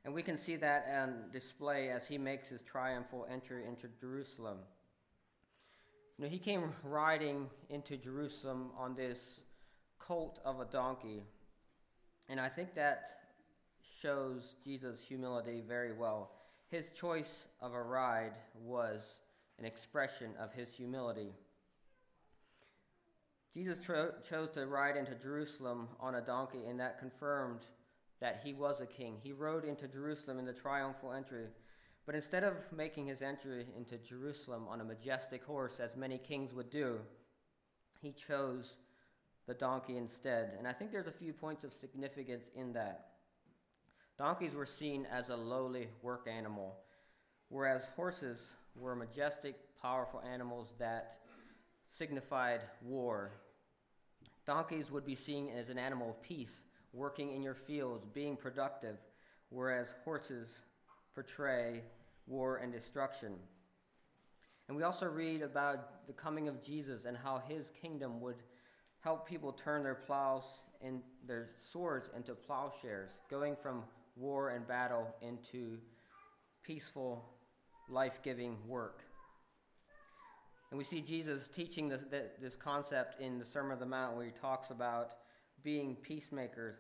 And 0.05 0.13
we 0.13 0.22
can 0.22 0.38
see 0.38 0.55
that 0.58 0.88
on 0.93 1.25
display 1.31 1.89
as 1.89 2.08
he 2.08 2.17
makes 2.17 2.50
his 2.50 2.62
triumphal 2.62 3.27
entry 3.31 3.65
into 3.67 3.88
Jerusalem. 4.00 4.60
You 6.19 6.25
know, 6.25 6.31
he 6.31 6.38
came 6.38 6.73
riding 6.83 7.49
into 7.69 7.95
Jerusalem 7.95 8.71
on 8.77 8.93
this 8.93 9.43
colt 9.99 10.41
of 10.43 10.59
a 10.59 10.65
donkey. 10.65 11.23
And 12.27 12.41
I 12.41 12.49
think 12.49 12.75
that 12.75 13.21
shows 14.01 14.57
Jesus' 14.61 14.99
humility 14.99 15.63
very 15.65 15.93
well. 15.93 16.31
His 16.67 16.89
choice 16.89 17.45
of 17.61 17.73
a 17.73 17.81
ride 17.81 18.33
was 18.61 19.21
an 19.59 19.63
expression 19.63 20.31
of 20.38 20.51
his 20.51 20.73
humility. 20.73 21.31
Jesus 23.53 23.79
tro- 23.79 24.11
chose 24.29 24.49
to 24.51 24.65
ride 24.65 24.97
into 24.97 25.15
Jerusalem 25.15 25.88
on 26.01 26.15
a 26.15 26.21
donkey, 26.21 26.65
and 26.67 26.77
that 26.81 26.99
confirmed 26.99 27.61
that 28.19 28.41
he 28.43 28.53
was 28.53 28.81
a 28.81 28.85
king. 28.85 29.15
He 29.23 29.31
rode 29.31 29.63
into 29.63 29.88
Jerusalem 29.88 30.38
in 30.38 30.45
the 30.45 30.51
triumphal 30.51 31.13
entry. 31.13 31.45
But 32.10 32.16
instead 32.16 32.44
of 32.44 32.56
making 32.75 33.06
his 33.06 33.22
entry 33.22 33.68
into 33.78 34.00
Jerusalem 34.00 34.66
on 34.68 34.82
a 34.82 34.84
majestic 34.84 35.44
horse, 35.44 35.80
as 35.80 35.96
many 35.96 36.18
kings 36.18 36.51
would 36.56 36.72
do, 36.72 36.98
he 38.01 38.13
chose 38.13 38.78
the 39.46 39.54
donkey 39.54 39.96
instead. 39.96 40.56
And 40.58 40.68
I 40.68 40.74
think 40.74 40.92
there's 40.92 41.06
a 41.06 41.12
few 41.12 41.34
points 41.34 41.63
of 41.63 41.72
significance 41.72 42.50
in 42.56 42.74
that. 42.74 43.10
Donkeys 44.18 44.56
were 44.56 44.66
seen 44.66 45.06
as 45.12 45.30
a 45.30 45.36
lowly 45.36 45.89
work 46.01 46.28
animal, 46.28 46.78
whereas 47.50 47.88
horses 47.96 48.56
were 48.75 48.96
majestic, 48.96 49.56
powerful 49.80 50.24
animals 50.34 50.74
that 50.80 51.20
signified 51.89 52.62
war. 52.82 53.34
Donkeys 54.48 54.89
would 54.89 55.06
be 55.06 55.13
seen 55.13 55.51
as 55.51 55.70
an 55.70 55.78
animal 55.78 56.10
of 56.10 56.24
peace, 56.24 56.63
working 56.92 57.36
in 57.36 57.44
your 57.44 57.54
fields, 57.54 58.08
being 58.12 58.36
productive, 58.36 58.98
whereas 59.50 59.94
horses 60.04 60.63
portray 61.13 61.84
war 62.29 62.57
and 62.57 62.71
destruction. 62.71 63.33
And 64.67 64.77
we 64.77 64.83
also 64.83 65.07
read 65.07 65.41
about 65.41 66.07
the 66.07 66.13
coming 66.13 66.48
of 66.48 66.63
Jesus 66.63 67.05
and 67.05 67.17
how 67.17 67.41
his 67.48 67.71
kingdom 67.81 68.21
would 68.21 68.43
help 69.01 69.27
people 69.27 69.51
turn 69.51 69.83
their 69.83 69.95
plows 69.95 70.43
and 70.81 71.01
their 71.27 71.50
swords 71.71 72.09
into 72.15 72.33
plowshares, 72.36 73.12
going 73.29 73.55
from 73.55 73.83
war 74.15 74.51
and 74.51 74.67
battle 74.67 75.07
into 75.21 75.77
peaceful, 76.63 77.25
life 77.89 78.19
giving 78.24 78.57
work. 78.67 79.03
And 80.71 80.77
we 80.77 80.83
see 80.83 81.01
Jesus 81.01 81.48
teaching 81.48 81.89
this, 81.89 82.05
this 82.39 82.55
concept 82.55 83.19
in 83.19 83.39
the 83.39 83.45
Sermon 83.45 83.71
on 83.71 83.79
the 83.79 83.86
Mount 83.86 84.15
where 84.15 84.25
he 84.25 84.31
talks 84.31 84.69
about 84.69 85.13
being 85.63 85.95
peacemakers. 85.95 86.75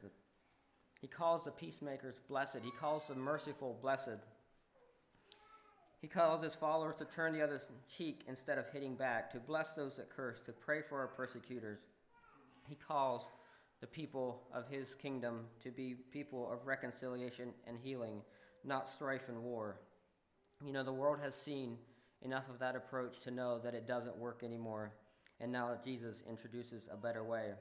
He 1.01 1.07
calls 1.07 1.45
the 1.45 1.51
peacemakers 1.51 2.19
blessed, 2.29 2.59
he 2.63 2.71
calls 2.79 3.07
the 3.07 3.15
merciful 3.15 3.79
blessed. 3.81 4.19
He 6.01 6.07
calls 6.07 6.41
his 6.41 6.55
followers 6.55 6.95
to 6.97 7.05
turn 7.05 7.33
the 7.33 7.41
other 7.41 7.61
cheek 7.87 8.23
instead 8.27 8.57
of 8.57 8.69
hitting 8.69 8.95
back, 8.95 9.31
to 9.31 9.39
bless 9.39 9.73
those 9.73 9.97
that 9.97 10.09
curse, 10.09 10.39
to 10.45 10.53
pray 10.53 10.81
for 10.81 10.97
our 10.99 11.07
persecutors. 11.07 11.79
He 12.67 12.75
calls 12.75 13.29
the 13.81 13.87
people 13.87 14.43
of 14.53 14.67
his 14.69 14.95
kingdom 14.95 15.45
to 15.63 15.71
be 15.71 15.95
people 16.11 16.49
of 16.51 16.65
reconciliation 16.65 17.49
and 17.67 17.77
healing, 17.77 18.21
not 18.63 18.87
strife 18.87 19.27
and 19.27 19.43
war. 19.43 19.81
You 20.65 20.71
know, 20.71 20.83
the 20.83 20.93
world 20.93 21.19
has 21.21 21.35
seen 21.35 21.77
enough 22.21 22.49
of 22.49 22.59
that 22.59 22.75
approach 22.75 23.19
to 23.21 23.31
know 23.31 23.59
that 23.59 23.73
it 23.73 23.87
doesn't 23.87 24.17
work 24.17 24.41
anymore. 24.43 24.93
And 25.41 25.51
now 25.51 25.77
Jesus 25.83 26.23
introduces 26.29 26.89
a 26.91 26.97
better 26.97 27.23
way. 27.23 27.51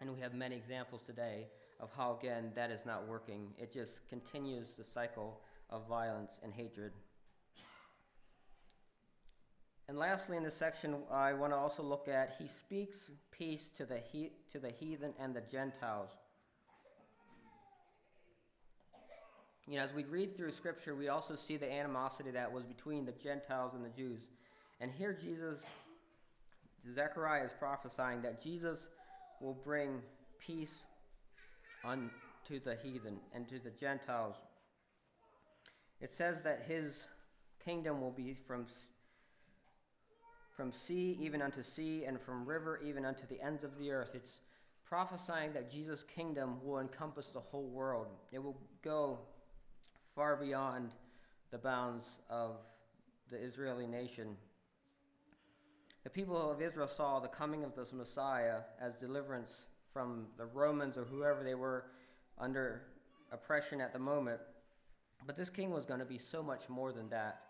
And 0.00 0.12
we 0.12 0.20
have 0.20 0.34
many 0.34 0.56
examples 0.56 1.02
today 1.02 1.46
of 1.80 1.90
how, 1.96 2.16
again, 2.18 2.52
that 2.54 2.70
is 2.70 2.84
not 2.84 3.06
working. 3.06 3.48
It 3.58 3.72
just 3.72 4.08
continues 4.08 4.74
the 4.76 4.84
cycle 4.84 5.40
of 5.70 5.88
violence 5.88 6.40
and 6.42 6.52
hatred. 6.52 6.92
And 9.88 9.98
lastly, 9.98 10.36
in 10.36 10.42
this 10.42 10.54
section, 10.54 10.96
I 11.10 11.32
want 11.32 11.52
to 11.52 11.56
also 11.56 11.82
look 11.82 12.08
at 12.08 12.36
He 12.38 12.46
speaks 12.46 13.10
peace 13.30 13.70
to 13.78 13.86
the, 13.86 13.98
he, 13.98 14.32
to 14.52 14.58
the 14.58 14.70
heathen 14.70 15.14
and 15.18 15.34
the 15.34 15.42
Gentiles. 15.50 16.10
You 19.66 19.76
know, 19.76 19.82
as 19.82 19.92
we 19.92 20.04
read 20.04 20.36
through 20.36 20.52
Scripture, 20.52 20.94
we 20.94 21.08
also 21.08 21.36
see 21.36 21.56
the 21.56 21.70
animosity 21.70 22.30
that 22.30 22.52
was 22.52 22.64
between 22.64 23.04
the 23.04 23.12
Gentiles 23.12 23.72
and 23.74 23.84
the 23.84 23.90
Jews. 23.90 24.20
And 24.80 24.90
here, 24.90 25.12
Jesus, 25.12 25.64
Zechariah 26.94 27.44
is 27.44 27.50
prophesying 27.58 28.22
that 28.22 28.42
Jesus 28.42 28.88
will 29.40 29.54
bring 29.54 30.00
peace 30.38 30.82
unto 31.84 32.60
the 32.64 32.76
heathen 32.82 33.18
and 33.34 33.48
to 33.48 33.58
the 33.58 33.70
Gentiles. 33.70 34.36
It 36.00 36.12
says 36.12 36.42
that 36.42 36.64
his 36.66 37.04
kingdom 37.62 38.00
will 38.00 38.10
be 38.10 38.34
from, 38.46 38.66
from 40.58 40.72
sea 40.72 41.16
even 41.20 41.40
unto 41.40 41.62
sea, 41.62 42.02
and 42.04 42.20
from 42.20 42.44
river 42.44 42.80
even 42.84 43.04
unto 43.04 43.24
the 43.28 43.40
ends 43.40 43.62
of 43.62 43.78
the 43.78 43.92
earth. 43.92 44.16
It's 44.16 44.40
prophesying 44.84 45.52
that 45.52 45.70
Jesus' 45.70 46.02
kingdom 46.02 46.56
will 46.64 46.80
encompass 46.80 47.28
the 47.28 47.38
whole 47.38 47.68
world. 47.68 48.08
It 48.32 48.42
will 48.42 48.60
go 48.82 49.20
far 50.16 50.34
beyond 50.34 50.90
the 51.52 51.58
bounds 51.58 52.08
of 52.28 52.56
the 53.30 53.36
Israeli 53.36 53.86
nation. 53.86 54.36
The 56.02 56.10
people 56.10 56.50
of 56.50 56.60
Israel 56.60 56.88
saw 56.88 57.20
the 57.20 57.28
coming 57.28 57.62
of 57.62 57.76
this 57.76 57.92
Messiah 57.92 58.62
as 58.80 58.96
deliverance 58.96 59.66
from 59.92 60.26
the 60.38 60.46
Romans 60.46 60.98
or 60.98 61.04
whoever 61.04 61.44
they 61.44 61.54
were 61.54 61.84
under 62.36 62.82
oppression 63.30 63.80
at 63.80 63.92
the 63.92 64.00
moment. 64.00 64.40
But 65.24 65.36
this 65.36 65.50
king 65.50 65.70
was 65.70 65.84
going 65.84 66.00
to 66.00 66.06
be 66.06 66.18
so 66.18 66.42
much 66.42 66.68
more 66.68 66.92
than 66.92 67.08
that. 67.10 67.42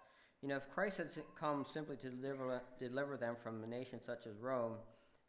You 0.42 0.48
know, 0.48 0.56
if 0.56 0.70
Christ 0.70 0.98
had 0.98 1.10
come 1.38 1.66
simply 1.68 1.96
to 1.96 2.10
deliver, 2.10 2.62
deliver 2.78 3.16
them 3.16 3.34
from 3.42 3.62
a 3.64 3.66
nation 3.66 4.00
such 4.00 4.26
as 4.26 4.38
Rome, 4.40 4.74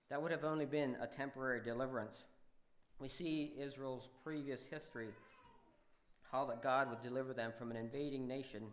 that 0.09 0.21
would 0.21 0.31
have 0.31 0.43
only 0.43 0.65
been 0.65 0.97
a 1.01 1.07
temporary 1.07 1.61
deliverance. 1.63 2.25
We 2.99 3.09
see 3.09 3.53
Israel's 3.57 4.09
previous 4.23 4.65
history 4.65 5.09
how 6.31 6.45
that 6.45 6.61
God 6.61 6.89
would 6.89 7.01
deliver 7.01 7.33
them 7.33 7.51
from 7.57 7.71
an 7.71 7.77
invading 7.77 8.27
nation, 8.27 8.63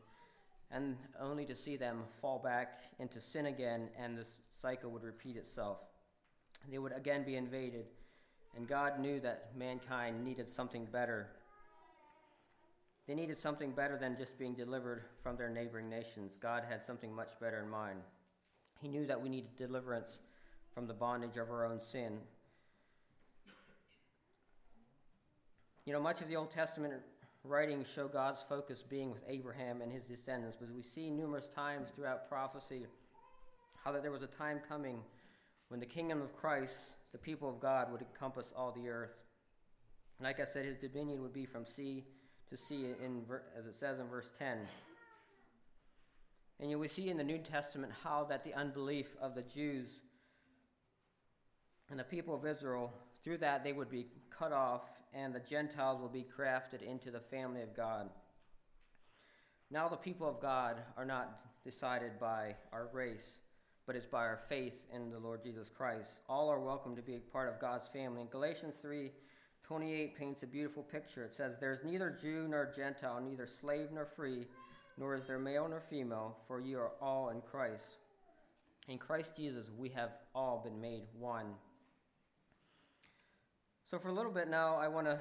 and 0.71 0.97
only 1.19 1.47
to 1.47 1.57
see 1.57 1.77
them 1.77 2.03
fall 2.21 2.39
back 2.39 2.83
into 2.99 3.19
sin 3.21 3.47
again, 3.47 3.89
and 3.99 4.19
this 4.19 4.41
cycle 4.61 4.91
would 4.91 5.05
repeat 5.05 5.37
itself. 5.37 5.79
They 6.71 6.79
would 6.79 6.93
again 6.93 7.25
be 7.25 7.37
invaded, 7.37 7.87
and 8.55 8.69
God 8.69 9.01
knew 9.01 9.21
that 9.21 9.57
mankind 9.57 10.23
needed 10.23 10.49
something 10.49 10.87
better. 10.93 11.29
They 13.07 13.15
needed 13.15 13.39
something 13.39 13.71
better 13.71 13.97
than 13.97 14.17
just 14.17 14.39
being 14.39 14.55
delivered 14.55 15.05
from 15.23 15.37
their 15.37 15.49
neighboring 15.49 15.89
nations. 15.89 16.37
God 16.41 16.65
had 16.69 16.85
something 16.85 17.15
much 17.15 17.39
better 17.41 17.63
in 17.63 17.69
mind. 17.69 18.01
He 18.81 18.89
knew 18.89 19.07
that 19.07 19.21
we 19.21 19.29
needed 19.29 19.57
deliverance 19.57 20.19
from 20.75 20.87
the 20.87 20.95
bondage 20.95 21.37
of 21.37 21.51
our 21.51 21.65
own 21.65 21.81
sin. 21.81 22.19
You 25.85 25.93
know, 25.93 26.01
much 26.01 26.21
of 26.21 26.29
the 26.29 26.35
Old 26.35 26.51
Testament 26.51 26.95
writings 27.45 27.87
show 27.87 28.09
God's 28.09 28.43
focus 28.43 28.83
being 28.83 29.13
with 29.13 29.23
Abraham 29.29 29.83
and 29.83 29.93
his 29.93 30.05
descendants, 30.05 30.57
but 30.59 30.75
we 30.75 30.83
see 30.83 31.11
numerous 31.11 31.47
times 31.47 31.91
throughout 31.95 32.29
prophecy 32.29 32.87
how 33.85 33.93
that 33.93 34.03
there 34.03 34.11
was 34.11 34.23
a 34.23 34.27
time 34.27 34.61
coming 34.69 34.99
when 35.69 35.79
the 35.79 35.87
kingdom 35.87 36.21
of 36.21 36.37
Christ, 36.37 36.77
the 37.13 37.19
people 37.19 37.49
of 37.49 37.61
God, 37.61 37.93
would 37.93 38.01
encompass 38.01 38.53
all 38.57 38.73
the 38.73 38.89
earth. 38.89 39.15
Like 40.21 40.41
I 40.41 40.45
said, 40.45 40.65
his 40.65 40.77
dominion 40.77 41.23
would 41.23 41.33
be 41.33 41.47
from 41.47 41.65
sea 41.65 42.05
to 42.51 42.57
see 42.57 42.87
in, 43.03 43.25
as 43.59 43.67
it 43.67 43.75
says 43.75 43.99
in 43.99 44.07
verse 44.07 44.33
10. 44.39 44.59
And 46.61 46.81
we 46.81 46.89
see 46.89 47.11
in 47.11 47.17
the 47.17 47.25
New 47.25 47.39
Testament 47.39 47.93
how 48.03 48.25
that 48.25 48.45
the 48.45 48.55
unbelief 48.55 49.17
of 49.21 49.35
the 49.35 49.43
Jews 49.43 49.89
and 51.91 51.99
the 51.99 52.05
people 52.05 52.35
of 52.35 52.47
Israel, 52.47 52.93
through 53.23 53.39
that 53.39 53.63
they 53.63 53.73
would 53.73 53.91
be 53.91 54.07
cut 54.31 54.53
off 54.53 54.83
and 55.13 55.35
the 55.35 55.41
Gentiles 55.41 56.01
will 56.01 56.09
be 56.09 56.25
crafted 56.25 56.83
into 56.83 57.11
the 57.11 57.21
family 57.21 57.63
of 57.63 57.77
God. 57.77 58.09
Now, 59.71 59.89
the 59.89 59.97
people 59.97 60.29
of 60.29 60.41
God 60.41 60.77
are 60.97 61.05
not 61.05 61.41
decided 61.65 62.21
by 62.21 62.55
our 62.73 62.89
race, 62.93 63.41
but 63.87 63.97
it's 63.97 64.07
by 64.07 64.21
our 64.21 64.39
faith 64.49 64.85
in 64.95 65.11
the 65.11 65.19
Lord 65.19 65.43
Jesus 65.43 65.69
Christ. 65.69 66.21
All 66.29 66.49
are 66.49 66.61
welcome 66.61 66.95
to 66.95 67.03
be 67.03 67.19
part 67.19 67.49
of 67.49 67.61
God's 67.61 67.89
family. 67.89 68.21
In 68.21 68.29
Galatians 68.29 68.77
3 68.81 69.11
28 69.67 70.17
paints 70.17 70.43
a 70.43 70.47
beautiful 70.47 70.83
picture. 70.83 71.25
It 71.25 71.35
says, 71.35 71.57
There's 71.59 71.85
neither 71.85 72.17
Jew 72.21 72.47
nor 72.49 72.73
Gentile, 72.75 73.21
neither 73.21 73.47
slave 73.47 73.89
nor 73.93 74.07
free, 74.07 74.47
nor 74.97 75.15
is 75.15 75.27
there 75.27 75.39
male 75.39 75.67
nor 75.69 75.81
female, 75.81 76.37
for 76.47 76.61
you 76.61 76.79
are 76.79 76.93
all 77.01 77.31
in 77.31 77.41
Christ. 77.41 77.97
In 78.89 78.99
Christ 78.99 79.33
Jesus, 79.37 79.67
we 79.77 79.89
have 79.89 80.11
all 80.35 80.63
been 80.63 80.81
made 80.81 81.03
one. 81.19 81.47
So, 83.91 83.99
for 83.99 84.09
a 84.09 84.13
little 84.13 84.31
bit 84.31 84.49
now, 84.49 84.77
I 84.77 84.87
want 84.87 85.09
to 85.09 85.21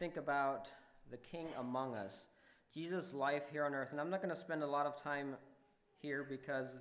think 0.00 0.16
about 0.16 0.68
the 1.10 1.16
King 1.16 1.46
among 1.58 1.94
us, 1.94 2.26
Jesus' 2.74 3.14
life 3.14 3.44
here 3.52 3.64
on 3.64 3.74
earth. 3.74 3.92
And 3.92 4.00
I'm 4.00 4.10
not 4.10 4.20
going 4.20 4.34
to 4.34 4.40
spend 4.40 4.64
a 4.64 4.66
lot 4.66 4.86
of 4.86 5.00
time 5.00 5.36
here 6.02 6.26
because 6.28 6.78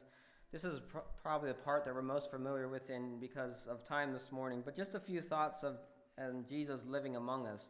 this 0.51 0.63
is 0.63 0.79
pr- 0.79 0.99
probably 1.21 1.49
the 1.49 1.55
part 1.55 1.85
that 1.85 1.93
we're 1.93 2.01
most 2.01 2.31
familiar 2.31 2.67
with 2.67 2.89
in 2.89 3.19
because 3.19 3.67
of 3.67 3.85
time 3.87 4.11
this 4.11 4.31
morning. 4.31 4.63
But 4.65 4.75
just 4.75 4.95
a 4.95 4.99
few 4.99 5.21
thoughts 5.21 5.61
of 5.61 5.77
and 6.17 6.47
Jesus 6.47 6.81
living 6.87 7.15
among 7.15 7.47
us. 7.47 7.65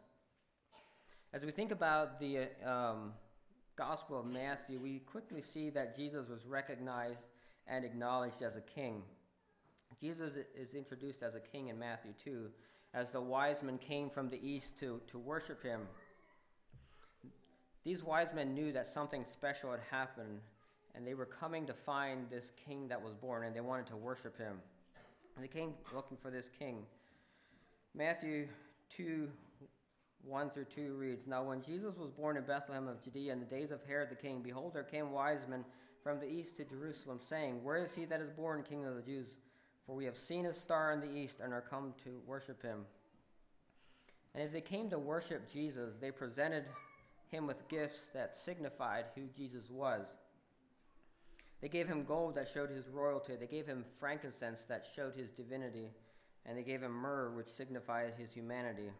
As 1.32 1.44
we 1.44 1.50
think 1.50 1.70
about 1.72 2.20
the 2.20 2.48
um, 2.64 3.12
Gospel 3.76 4.20
of 4.20 4.26
Matthew, 4.26 4.78
we 4.78 5.00
quickly 5.00 5.42
see 5.42 5.70
that 5.70 5.96
Jesus 5.96 6.28
was 6.28 6.46
recognized 6.46 7.20
and 7.66 7.84
acknowledged 7.84 8.42
as 8.42 8.56
a 8.56 8.60
king. 8.60 9.02
Jesus 10.00 10.34
is 10.54 10.74
introduced 10.74 11.22
as 11.22 11.34
a 11.34 11.40
king 11.40 11.68
in 11.68 11.78
Matthew 11.78 12.12
2, 12.22 12.48
as 12.94 13.12
the 13.12 13.20
wise 13.20 13.62
men 13.62 13.78
came 13.78 14.10
from 14.10 14.28
the 14.28 14.40
east 14.46 14.78
to, 14.80 15.00
to 15.08 15.18
worship 15.18 15.62
him. 15.62 15.82
These 17.84 18.02
wise 18.02 18.28
men 18.34 18.54
knew 18.54 18.72
that 18.72 18.86
something 18.86 19.24
special 19.24 19.70
had 19.70 19.80
happened, 19.90 20.40
and 20.94 21.06
they 21.06 21.14
were 21.14 21.26
coming 21.26 21.66
to 21.66 21.74
find 21.74 22.28
this 22.30 22.52
king 22.66 22.88
that 22.88 23.02
was 23.02 23.14
born, 23.14 23.44
and 23.44 23.54
they 23.54 23.60
wanted 23.60 23.86
to 23.88 23.96
worship 23.96 24.38
him. 24.38 24.56
And 25.34 25.44
they 25.44 25.48
came 25.48 25.74
looking 25.94 26.16
for 26.16 26.30
this 26.30 26.50
king. 26.58 26.84
Matthew 27.96 28.46
2 28.94 29.26
1 30.22 30.50
through 30.50 30.66
2 30.74 30.94
reads 30.94 31.26
Now, 31.26 31.44
when 31.44 31.62
Jesus 31.62 31.96
was 31.96 32.10
born 32.10 32.36
in 32.36 32.42
Bethlehem 32.42 32.88
of 32.88 33.02
Judea 33.02 33.32
in 33.32 33.40
the 33.40 33.46
days 33.46 33.70
of 33.70 33.80
Herod 33.86 34.10
the 34.10 34.16
king, 34.16 34.42
behold, 34.42 34.74
there 34.74 34.82
came 34.82 35.12
wise 35.12 35.46
men 35.48 35.64
from 36.02 36.20
the 36.20 36.28
east 36.28 36.58
to 36.58 36.64
Jerusalem, 36.64 37.20
saying, 37.26 37.64
Where 37.64 37.78
is 37.78 37.94
he 37.94 38.04
that 38.04 38.20
is 38.20 38.28
born 38.28 38.64
King 38.64 38.84
of 38.84 38.96
the 38.96 39.02
Jews? 39.02 39.28
For 39.86 39.96
we 39.96 40.04
have 40.04 40.18
seen 40.18 40.44
his 40.44 40.60
star 40.60 40.92
in 40.92 41.00
the 41.00 41.10
east 41.10 41.40
and 41.40 41.54
are 41.54 41.62
come 41.62 41.94
to 42.04 42.20
worship 42.26 42.60
him. 42.60 42.80
And 44.34 44.42
as 44.42 44.52
they 44.52 44.60
came 44.60 44.90
to 44.90 44.98
worship 44.98 45.50
Jesus, 45.50 45.94
they 45.96 46.10
presented 46.10 46.64
him 47.28 47.46
with 47.46 47.68
gifts 47.68 48.08
that 48.12 48.36
signified 48.36 49.06
who 49.14 49.22
Jesus 49.34 49.70
was. 49.70 50.12
They 51.62 51.68
gave 51.68 51.88
him 51.88 52.04
gold 52.04 52.34
that 52.34 52.48
showed 52.48 52.68
his 52.68 52.88
royalty, 52.88 53.36
they 53.36 53.46
gave 53.46 53.66
him 53.66 53.86
frankincense 53.98 54.64
that 54.66 54.84
showed 54.94 55.14
his 55.14 55.30
divinity 55.30 55.88
and 56.46 56.56
they 56.56 56.62
gave 56.62 56.82
him 56.82 56.92
myrrh, 56.92 57.30
which 57.30 57.48
signifies 57.48 58.12
his 58.16 58.32
humanity. 58.32 58.90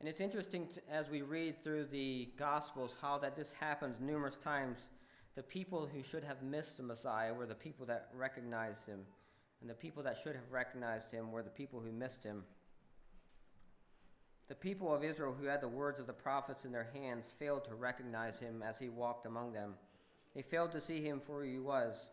And 0.00 0.08
it's 0.08 0.20
interesting 0.20 0.68
to, 0.68 0.80
as 0.90 1.08
we 1.08 1.22
read 1.22 1.56
through 1.56 1.86
the 1.86 2.28
Gospels 2.38 2.96
how 3.00 3.18
that 3.18 3.36
this 3.36 3.52
happens 3.52 4.00
numerous 4.00 4.36
times. 4.36 4.78
The 5.34 5.42
people 5.42 5.88
who 5.92 6.02
should 6.02 6.22
have 6.22 6.42
missed 6.42 6.76
the 6.76 6.82
Messiah 6.84 7.34
were 7.34 7.46
the 7.46 7.54
people 7.54 7.86
that 7.86 8.10
recognized 8.14 8.86
him, 8.86 9.00
and 9.60 9.68
the 9.68 9.74
people 9.74 10.02
that 10.04 10.16
should 10.22 10.36
have 10.36 10.52
recognized 10.52 11.10
him 11.10 11.32
were 11.32 11.42
the 11.42 11.50
people 11.50 11.80
who 11.80 11.90
missed 11.90 12.22
him. 12.22 12.44
The 14.46 14.54
people 14.54 14.94
of 14.94 15.02
Israel 15.02 15.34
who 15.38 15.46
had 15.46 15.60
the 15.60 15.68
words 15.68 15.98
of 15.98 16.06
the 16.06 16.12
prophets 16.12 16.64
in 16.64 16.70
their 16.70 16.90
hands 16.92 17.32
failed 17.38 17.64
to 17.64 17.74
recognize 17.74 18.38
him 18.38 18.62
as 18.62 18.78
he 18.78 18.90
walked 18.90 19.26
among 19.26 19.54
them. 19.54 19.74
They 20.34 20.42
failed 20.42 20.70
to 20.72 20.80
see 20.80 21.00
him 21.00 21.18
for 21.18 21.42
who 21.42 21.50
he 21.50 21.58
was. 21.58 22.06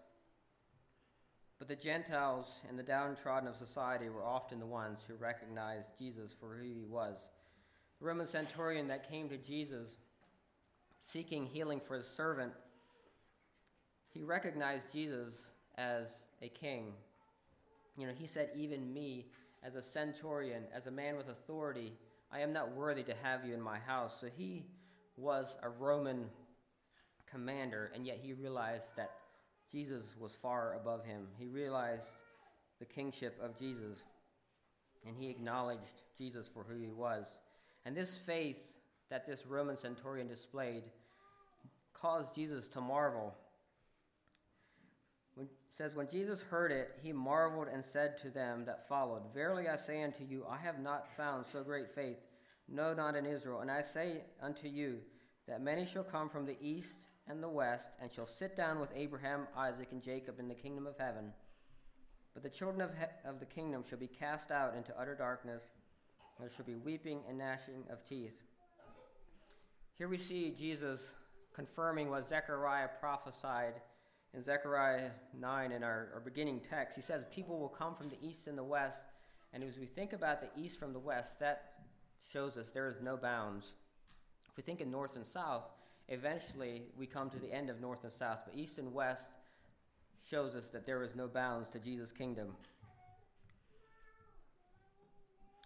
But 1.61 1.67
the 1.67 1.75
Gentiles 1.75 2.47
and 2.67 2.79
the 2.79 2.81
downtrodden 2.81 3.47
of 3.47 3.55
society 3.55 4.09
were 4.09 4.25
often 4.25 4.59
the 4.59 4.65
ones 4.65 5.01
who 5.07 5.13
recognized 5.13 5.89
Jesus 5.95 6.31
for 6.39 6.55
who 6.55 6.63
he 6.63 6.87
was. 6.89 7.19
The 7.99 8.07
Roman 8.07 8.25
centurion 8.25 8.87
that 8.87 9.07
came 9.07 9.29
to 9.29 9.37
Jesus 9.37 9.91
seeking 11.05 11.45
healing 11.45 11.79
for 11.79 11.97
his 11.97 12.07
servant, 12.07 12.51
he 14.11 14.23
recognized 14.23 14.91
Jesus 14.91 15.51
as 15.77 16.25
a 16.41 16.49
king. 16.49 16.93
You 17.95 18.07
know, 18.07 18.13
he 18.17 18.25
said, 18.25 18.49
Even 18.55 18.91
me, 18.91 19.27
as 19.61 19.75
a 19.75 19.83
centurion, 19.83 20.63
as 20.73 20.87
a 20.87 20.91
man 20.91 21.15
with 21.15 21.29
authority, 21.29 21.93
I 22.31 22.39
am 22.39 22.53
not 22.53 22.75
worthy 22.75 23.03
to 23.03 23.13
have 23.21 23.45
you 23.45 23.53
in 23.53 23.61
my 23.61 23.77
house. 23.77 24.15
So 24.19 24.29
he 24.35 24.65
was 25.15 25.59
a 25.61 25.69
Roman 25.69 26.25
commander, 27.29 27.91
and 27.93 28.03
yet 28.07 28.17
he 28.19 28.33
realized 28.33 28.95
that 28.97 29.11
Jesus 29.71 30.15
was 30.19 30.33
far 30.33 30.75
above 30.75 31.05
him. 31.05 31.27
He 31.37 31.47
realized 31.47 32.07
the 32.79 32.85
kingship 32.85 33.39
of 33.41 33.57
Jesus, 33.57 33.99
and 35.05 35.15
he 35.15 35.29
acknowledged 35.29 36.03
Jesus 36.17 36.47
for 36.47 36.63
who 36.63 36.79
he 36.79 36.91
was. 36.91 37.27
And 37.85 37.95
this 37.95 38.17
faith 38.17 38.79
that 39.09 39.25
this 39.25 39.45
Roman 39.45 39.77
centurion 39.77 40.27
displayed 40.27 40.83
caused 41.93 42.35
Jesus 42.35 42.67
to 42.69 42.81
marvel. 42.81 43.33
When, 45.35 45.47
says, 45.77 45.95
When 45.95 46.09
Jesus 46.09 46.41
heard 46.41 46.71
it, 46.71 46.97
he 47.03 47.13
marveled 47.13 47.67
and 47.71 47.83
said 47.83 48.17
to 48.21 48.29
them 48.29 48.65
that 48.65 48.87
followed, 48.87 49.33
Verily 49.33 49.67
I 49.67 49.75
say 49.75 50.03
unto 50.03 50.23
you, 50.23 50.45
I 50.49 50.57
have 50.57 50.79
not 50.79 51.15
found 51.15 51.45
so 51.51 51.63
great 51.63 51.89
faith, 51.93 52.25
no, 52.67 52.93
not 52.93 53.15
in 53.15 53.25
Israel. 53.25 53.61
And 53.61 53.71
I 53.71 53.81
say 53.81 54.21
unto 54.41 54.67
you, 54.67 54.99
that 55.47 55.61
many 55.61 55.85
shall 55.85 56.03
come 56.03 56.29
from 56.29 56.45
the 56.45 56.57
east 56.61 56.97
and 57.27 57.41
the 57.41 57.49
west, 57.49 57.91
and 58.01 58.11
shall 58.11 58.27
sit 58.27 58.55
down 58.55 58.79
with 58.79 58.89
Abraham, 58.95 59.47
Isaac, 59.55 59.89
and 59.91 60.01
Jacob 60.01 60.39
in 60.39 60.47
the 60.47 60.55
kingdom 60.55 60.87
of 60.87 60.97
heaven. 60.97 61.31
But 62.33 62.43
the 62.43 62.49
children 62.49 62.81
of, 62.81 62.91
he- 62.91 63.29
of 63.29 63.39
the 63.39 63.45
kingdom 63.45 63.83
shall 63.87 63.99
be 63.99 64.07
cast 64.07 64.51
out 64.51 64.75
into 64.75 64.97
utter 64.99 65.15
darkness, 65.15 65.63
and 66.37 66.47
there 66.47 66.55
shall 66.55 66.65
be 66.65 66.75
weeping 66.75 67.21
and 67.27 67.37
gnashing 67.37 67.83
of 67.89 68.05
teeth. 68.05 68.43
Here 69.97 70.07
we 70.07 70.17
see 70.17 70.55
Jesus 70.57 71.13
confirming 71.53 72.09
what 72.09 72.27
Zechariah 72.27 72.87
prophesied 72.99 73.73
in 74.33 74.43
Zechariah 74.43 75.11
9 75.37 75.71
in 75.71 75.83
our, 75.83 76.09
our 76.13 76.21
beginning 76.21 76.61
text. 76.61 76.95
He 76.95 77.01
says, 77.01 77.25
People 77.33 77.59
will 77.59 77.69
come 77.69 77.95
from 77.95 78.09
the 78.09 78.17
east 78.21 78.47
and 78.47 78.57
the 78.57 78.63
west. 78.63 79.03
And 79.53 79.63
as 79.63 79.77
we 79.77 79.85
think 79.85 80.13
about 80.13 80.41
the 80.41 80.61
east 80.61 80.79
from 80.79 80.93
the 80.93 80.99
west, 80.99 81.39
that 81.39 81.73
shows 82.31 82.55
us 82.55 82.71
there 82.71 82.87
is 82.87 83.01
no 83.01 83.17
bounds. 83.17 83.73
If 84.49 84.57
we 84.57 84.63
think 84.63 84.79
in 84.79 84.89
north 84.89 85.15
and 85.15 85.25
south, 85.25 85.63
eventually 86.11 86.83
we 86.97 87.07
come 87.07 87.29
to 87.29 87.39
the 87.39 87.51
end 87.51 87.69
of 87.69 87.79
north 87.79 88.03
and 88.03 88.11
south, 88.11 88.39
but 88.45 88.53
east 88.53 88.77
and 88.77 88.93
west 88.93 89.27
shows 90.29 90.53
us 90.55 90.67
that 90.69 90.85
there 90.85 91.03
is 91.03 91.15
no 91.15 91.27
bounds 91.27 91.69
to 91.69 91.79
Jesus' 91.79 92.11
kingdom. 92.11 92.49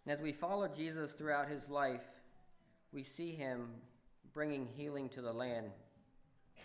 And 0.05 0.13
as 0.13 0.21
we 0.21 0.31
follow 0.31 0.67
Jesus 0.67 1.13
throughout 1.13 1.49
his 1.49 1.67
life, 1.67 2.05
we 2.93 3.03
see 3.03 3.31
him 3.31 3.69
bringing 4.33 4.67
healing 4.77 5.09
to 5.09 5.21
the 5.21 5.33
land. 5.33 5.71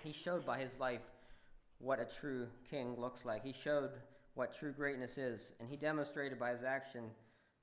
He 0.05 0.13
showed 0.13 0.45
by 0.45 0.59
his 0.59 0.79
life 0.79 1.01
what 1.79 2.01
a 2.01 2.21
true 2.21 2.47
king 2.71 2.97
looks 2.99 3.25
like. 3.25 3.43
He 3.43 3.55
showed 3.55 3.91
what 4.35 4.57
true 4.57 4.73
greatness 4.73 5.17
is, 5.17 5.53
and 5.59 5.69
he 5.69 5.77
demonstrated 5.77 6.39
by 6.39 6.51
his 6.51 6.63
action 6.63 7.05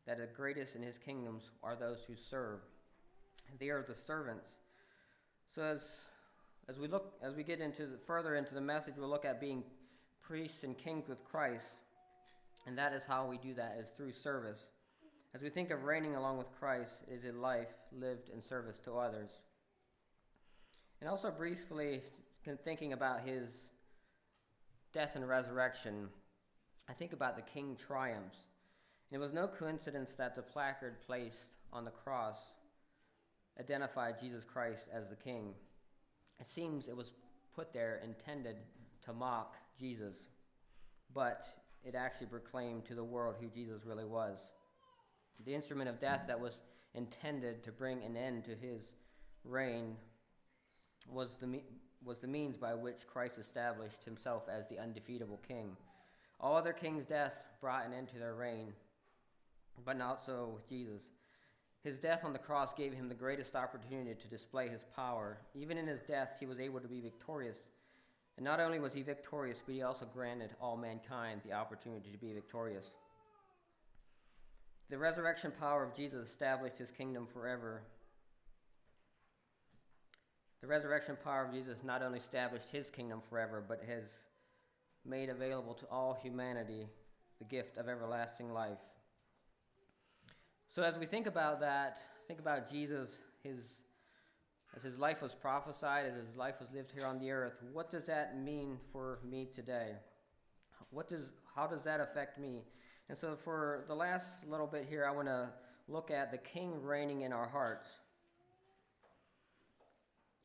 that 0.08 0.18
the 0.18 0.28
greatest 0.36 0.76
in 0.76 0.82
his 0.82 0.98
kingdoms 0.98 1.44
are 1.62 1.76
those 1.76 2.00
who 2.08 2.16
serve. 2.16 2.60
They 3.60 3.70
are 3.70 3.86
the 3.88 3.96
servants 3.96 4.50
so 5.54 5.64
as 5.64 6.06
as 6.70 6.78
we 6.80 6.88
look 6.88 7.14
as 7.22 7.36
we 7.36 7.44
get 7.44 7.62
into 7.62 7.88
the, 7.88 7.98
further 7.98 8.36
into 8.36 8.54
the 8.54 8.62
message, 8.62 8.96
we'll 8.98 9.10
look 9.10 9.26
at 9.26 9.40
being 9.40 9.64
priests 10.22 10.64
and 10.64 10.78
kings 10.78 11.08
with 11.08 11.24
Christ, 11.24 11.78
and 12.66 12.78
that 12.78 12.94
is 12.94 13.06
how 13.06 13.26
we 13.26 13.38
do 13.38 13.54
that 13.54 13.78
is 13.80 13.90
through 13.96 14.14
service. 14.14 14.70
As 15.34 15.42
we 15.42 15.50
think 15.50 15.72
of 15.72 15.84
reigning 15.84 16.16
along 16.16 16.38
with 16.38 16.48
Christ, 16.60 17.04
is 17.12 17.24
a 17.24 17.32
life 17.32 17.74
lived 17.92 18.30
in 18.30 18.42
service 18.42 18.80
to 18.80 18.94
others. 18.94 19.30
And 21.00 21.10
also 21.10 21.30
briefly 21.30 22.02
thinking 22.64 22.94
about 22.94 23.22
his 23.22 23.68
death 24.94 25.16
and 25.16 25.28
resurrection, 25.28 26.10
I 26.90 26.94
think 26.94 27.14
about 27.14 27.36
the 27.36 27.42
king 27.44 27.76
triumphs. 27.76 28.38
And 29.12 29.22
it 29.22 29.24
was 29.24 29.34
no 29.34 29.48
coincidence 29.48 30.16
that 30.16 30.36
the 30.36 30.42
placard 30.42 30.96
placed 31.06 31.56
on 31.72 31.86
the 31.86 31.92
cross 31.92 32.54
identified 33.60 34.20
Jesus 34.20 34.44
Christ 34.44 34.88
as 34.94 35.10
the 35.10 35.16
king. 35.16 35.54
It 36.40 36.48
seems 36.48 36.88
it 36.88 36.96
was 36.96 37.12
put 37.56 37.74
there 37.74 38.02
intended 38.04 38.58
to 39.06 39.14
mock 39.14 39.56
Jesus, 39.80 40.16
but 41.14 41.46
it 41.84 41.96
actually 41.96 42.28
proclaimed 42.28 42.86
to 42.86 42.96
the 42.96 43.04
world 43.04 43.36
who 43.40 43.48
Jesus 43.48 43.86
really 43.86 44.06
was. 44.06 44.38
The 45.46 45.56
instrument 45.56 45.90
of 45.90 46.00
death 46.00 46.24
that 46.28 46.40
was 46.40 46.62
intended 46.94 47.64
to 47.64 47.72
bring 47.72 48.04
an 48.04 48.18
end 48.18 48.46
to 48.46 48.56
his 48.56 48.94
reign 49.44 49.96
was 51.10 51.36
the, 51.36 51.62
was 52.04 52.20
the 52.20 52.28
means 52.28 52.58
by 52.58 52.74
which 52.74 53.08
Christ 53.08 53.38
established 53.38 54.04
himself 54.04 54.44
as 54.50 54.68
the 54.68 54.80
undefeatable 54.80 55.40
king. 55.48 55.78
All 56.40 56.56
other 56.56 56.74
kings' 56.74 57.06
death 57.06 57.46
brought 57.62 57.86
an 57.86 57.94
end 57.94 58.10
to 58.10 58.20
their 58.20 58.36
reign, 58.36 58.74
but 59.86 59.98
not 59.98 60.24
so 60.24 60.52
with 60.56 60.70
Jesus. 60.70 61.04
His 61.88 62.00
death 62.00 62.26
on 62.26 62.34
the 62.34 62.40
cross 62.40 62.74
gave 62.74 62.92
him 62.92 63.08
the 63.08 63.16
greatest 63.16 63.56
opportunity 63.56 64.14
to 64.14 64.28
display 64.28 64.68
his 64.68 64.84
power. 64.94 65.38
Even 65.56 65.78
in 65.78 65.88
his 65.88 66.02
death, 66.02 66.36
he 66.38 66.46
was 66.46 66.60
able 66.60 66.82
to 66.82 66.88
be 66.90 67.00
victorious 67.00 67.60
And 68.36 68.44
not 68.44 68.60
only 68.60 68.78
was 68.78 68.94
he 68.94 69.04
victorious, 69.04 69.64
but 69.66 69.74
he 69.74 69.84
also 69.84 70.06
granted 70.06 70.50
all 70.60 70.76
mankind 70.76 71.40
the 71.46 71.54
opportunity 71.54 72.12
to 72.12 72.18
be 72.18 72.34
victorious. 72.34 72.92
The 74.90 74.98
resurrection 74.98 75.54
power 75.58 75.82
of 75.82 75.96
Jesus 75.96 76.28
established 76.28 76.78
his 76.78 76.92
kingdom 76.92 77.26
forever. 77.26 77.84
The 80.60 80.68
resurrection 80.68 81.18
power 81.24 81.46
of 81.46 81.54
Jesus 81.54 81.86
not 81.86 82.04
only 82.04 82.20
established 82.20 82.70
his 82.70 82.90
kingdom 82.90 83.22
forever, 83.30 83.64
but 83.66 83.82
has 83.88 84.26
made 85.06 85.30
available 85.30 85.74
to 85.76 85.86
all 85.90 86.20
humanity 86.22 86.86
the 87.40 87.46
gift 87.46 87.78
of 87.78 87.88
everlasting 87.88 88.52
life. 88.52 88.78
So, 90.70 90.84
as 90.84 90.98
we 90.98 91.06
think 91.06 91.28
about 91.28 91.62
that, 91.62 91.98
think 92.28 92.40
about 92.40 92.70
Jesus, 92.70 93.18
his, 93.42 93.84
as 94.76 94.84
his 94.84 95.00
life 95.00 95.22
was 95.22 95.34
prophesied, 95.34 96.06
as 96.06 96.16
his 96.16 96.36
life 96.36 96.56
was 96.60 96.70
lived 96.74 96.92
here 96.92 97.06
on 97.06 97.20
the 97.20 97.32
earth, 97.32 97.54
what 97.72 97.90
does 97.90 98.06
that 98.06 98.38
mean 98.38 98.78
for 98.92 99.20
me 99.24 99.48
today? 99.54 99.94
What 100.90 101.10
does, 101.10 101.32
how 101.56 101.68
does 101.68 101.84
that 101.84 102.02
affect 102.02 102.38
me? 102.38 102.64
And 103.08 103.18
so, 103.18 103.36
for 103.36 103.86
the 103.88 103.96
last 103.96 104.48
little 104.48 104.68
bit 104.68 104.86
here, 104.90 105.06
I 105.06 105.12
want 105.12 105.28
to 105.30 105.50
look 105.88 106.12
at 106.12 106.32
the 106.32 106.38
King 106.38 106.82
reigning 106.82 107.22
in 107.22 107.32
our 107.32 107.48
hearts. 107.48 107.88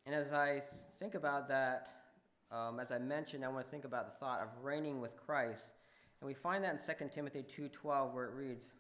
And 0.06 0.14
as 0.14 0.32
I 0.32 0.62
think 0.98 1.14
about 1.14 1.48
that, 1.48 1.88
um, 2.52 2.78
as 2.78 2.92
I 2.92 2.98
mentioned, 2.98 3.44
I 3.44 3.48
want 3.48 3.64
to 3.64 3.70
think 3.70 3.84
about 3.84 4.12
the 4.12 4.18
thought 4.24 4.40
of 4.40 4.48
reigning 4.62 5.00
with 5.00 5.16
Christ. 5.16 5.72
And 6.20 6.28
we 6.28 6.34
find 6.34 6.62
that 6.62 6.74
in 6.74 6.78
2 6.78 7.08
Timothy 7.12 7.42
2:12 7.42 8.14
where 8.14 8.26
it 8.26 8.34
reads, 8.34 8.72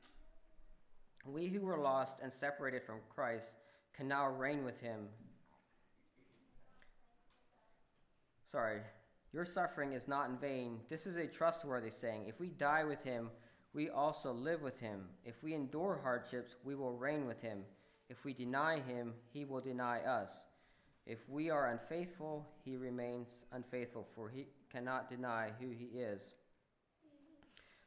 "We 1.24 1.48
who 1.48 1.60
were 1.60 1.78
lost 1.78 2.18
and 2.20 2.32
separated 2.32 2.82
from 2.82 3.00
Christ 3.08 3.56
can 3.92 4.08
now 4.08 4.28
reign 4.28 4.64
with 4.64 4.80
him." 4.80 5.08
Sorry, 8.48 8.82
your 9.32 9.44
suffering 9.44 9.92
is 9.92 10.08
not 10.08 10.28
in 10.28 10.36
vain. 10.36 10.80
This 10.88 11.06
is 11.06 11.16
a 11.16 11.26
trustworthy 11.26 11.90
saying. 11.90 12.26
If 12.26 12.38
we 12.38 12.50
die 12.50 12.84
with 12.84 13.02
him, 13.02 13.30
we 13.72 13.88
also 13.88 14.32
live 14.32 14.60
with 14.60 14.78
him. 14.78 15.08
If 15.24 15.42
we 15.42 15.54
endure 15.54 15.98
hardships, 16.02 16.56
we 16.62 16.74
will 16.74 16.92
reign 16.92 17.26
with 17.26 17.40
him. 17.40 17.64
If 18.10 18.24
we 18.24 18.34
deny 18.34 18.80
him, 18.80 19.14
he 19.32 19.46
will 19.46 19.62
deny 19.62 20.00
us. 20.00 20.32
If 21.06 21.26
we 21.28 21.48
are 21.48 21.70
unfaithful, 21.70 22.46
he 22.62 22.76
remains 22.76 23.44
unfaithful, 23.52 24.06
for 24.14 24.28
he 24.28 24.48
cannot 24.70 25.08
deny 25.08 25.50
who 25.58 25.70
he 25.70 25.86
is. 25.98 26.34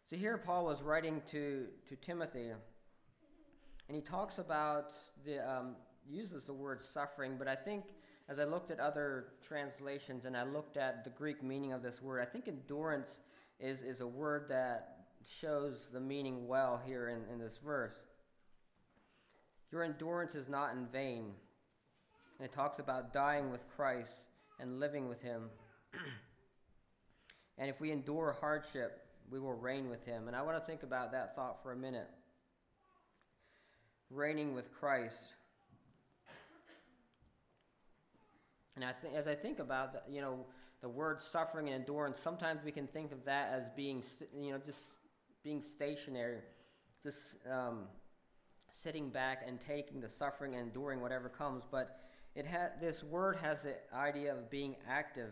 So 0.05 0.15
here 0.15 0.37
Paul 0.37 0.65
was 0.65 0.81
writing 0.81 1.21
to, 1.27 1.67
to 1.87 1.95
Timothy, 1.95 2.51
and 3.87 3.95
he 3.95 4.01
talks 4.01 4.37
about 4.37 4.93
the 5.25 5.39
um, 5.49 5.75
uses 6.09 6.45
the 6.45 6.53
word 6.53 6.81
suffering, 6.81 7.35
but 7.37 7.47
I 7.47 7.55
think 7.55 7.83
as 8.27 8.39
I 8.39 8.43
looked 8.43 8.71
at 8.71 8.79
other 8.79 9.27
translations 9.45 10.25
and 10.25 10.35
I 10.35 10.43
looked 10.43 10.77
at 10.77 11.03
the 11.03 11.11
Greek 11.11 11.43
meaning 11.43 11.73
of 11.73 11.83
this 11.83 12.01
word, 12.01 12.21
I 12.21 12.25
think 12.25 12.47
endurance 12.47 13.19
is, 13.59 13.83
is 13.83 14.01
a 14.01 14.07
word 14.07 14.45
that 14.49 15.05
shows 15.23 15.89
the 15.93 15.99
meaning 15.99 16.47
well 16.47 16.81
here 16.85 17.09
in, 17.09 17.21
in 17.31 17.39
this 17.39 17.59
verse. 17.63 17.99
Your 19.71 19.83
endurance 19.83 20.35
is 20.35 20.49
not 20.49 20.73
in 20.73 20.87
vain. 20.87 21.31
And 22.37 22.45
it 22.45 22.51
talks 22.51 22.79
about 22.79 23.13
dying 23.13 23.51
with 23.51 23.61
Christ 23.75 24.23
and 24.59 24.79
living 24.79 25.07
with 25.07 25.21
Him. 25.21 25.49
and 27.57 27.69
if 27.69 27.79
we 27.79 27.91
endure 27.91 28.35
hardship, 28.39 29.01
we 29.29 29.39
will 29.39 29.53
reign 29.53 29.89
with 29.89 30.05
Him. 30.05 30.27
And 30.27 30.35
I 30.35 30.41
want 30.41 30.57
to 30.57 30.65
think 30.65 30.83
about 30.83 31.11
that 31.11 31.35
thought 31.35 31.61
for 31.63 31.71
a 31.71 31.77
minute. 31.77 32.07
Reigning 34.15 34.55
with 34.55 34.73
Christ. 34.73 35.33
And 38.75 38.85
I 38.85 38.93
think, 38.93 39.13
as 39.13 39.27
I 39.27 39.35
think 39.35 39.59
about, 39.59 39.91
the, 39.91 40.13
you 40.13 40.21
know, 40.21 40.45
the 40.81 40.87
word 40.87 41.21
suffering 41.21 41.67
and 41.67 41.75
endurance, 41.75 42.17
sometimes 42.17 42.61
we 42.63 42.71
can 42.71 42.87
think 42.87 43.11
of 43.11 43.25
that 43.25 43.51
as 43.53 43.67
being, 43.75 44.03
you 44.33 44.51
know, 44.51 44.59
just 44.65 44.79
being 45.43 45.61
stationary, 45.61 46.37
just 47.03 47.35
um, 47.51 47.87
sitting 48.69 49.09
back 49.09 49.43
and 49.45 49.59
taking 49.59 49.99
the 49.99 50.07
suffering 50.07 50.55
and 50.55 50.63
enduring 50.63 51.01
whatever 51.01 51.27
comes. 51.27 51.63
But 51.69 51.99
it 52.35 52.47
ha- 52.47 52.71
this 52.79 53.03
word 53.03 53.35
has 53.41 53.63
the 53.63 53.75
idea 53.93 54.33
of 54.33 54.49
being 54.49 54.77
active. 54.87 55.31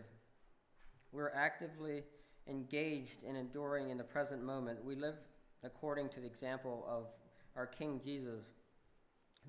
We're 1.10 1.32
actively 1.32 2.02
engaged 2.48 3.22
in 3.26 3.36
enduring 3.36 3.88
in 3.88 3.96
the 3.96 4.04
present 4.04 4.42
moment. 4.42 4.84
We 4.84 4.94
live 4.94 5.16
according 5.62 6.10
to 6.10 6.20
the 6.20 6.26
example 6.26 6.84
of 6.86 7.06
our 7.56 7.66
King 7.66 7.98
Jesus. 8.04 8.44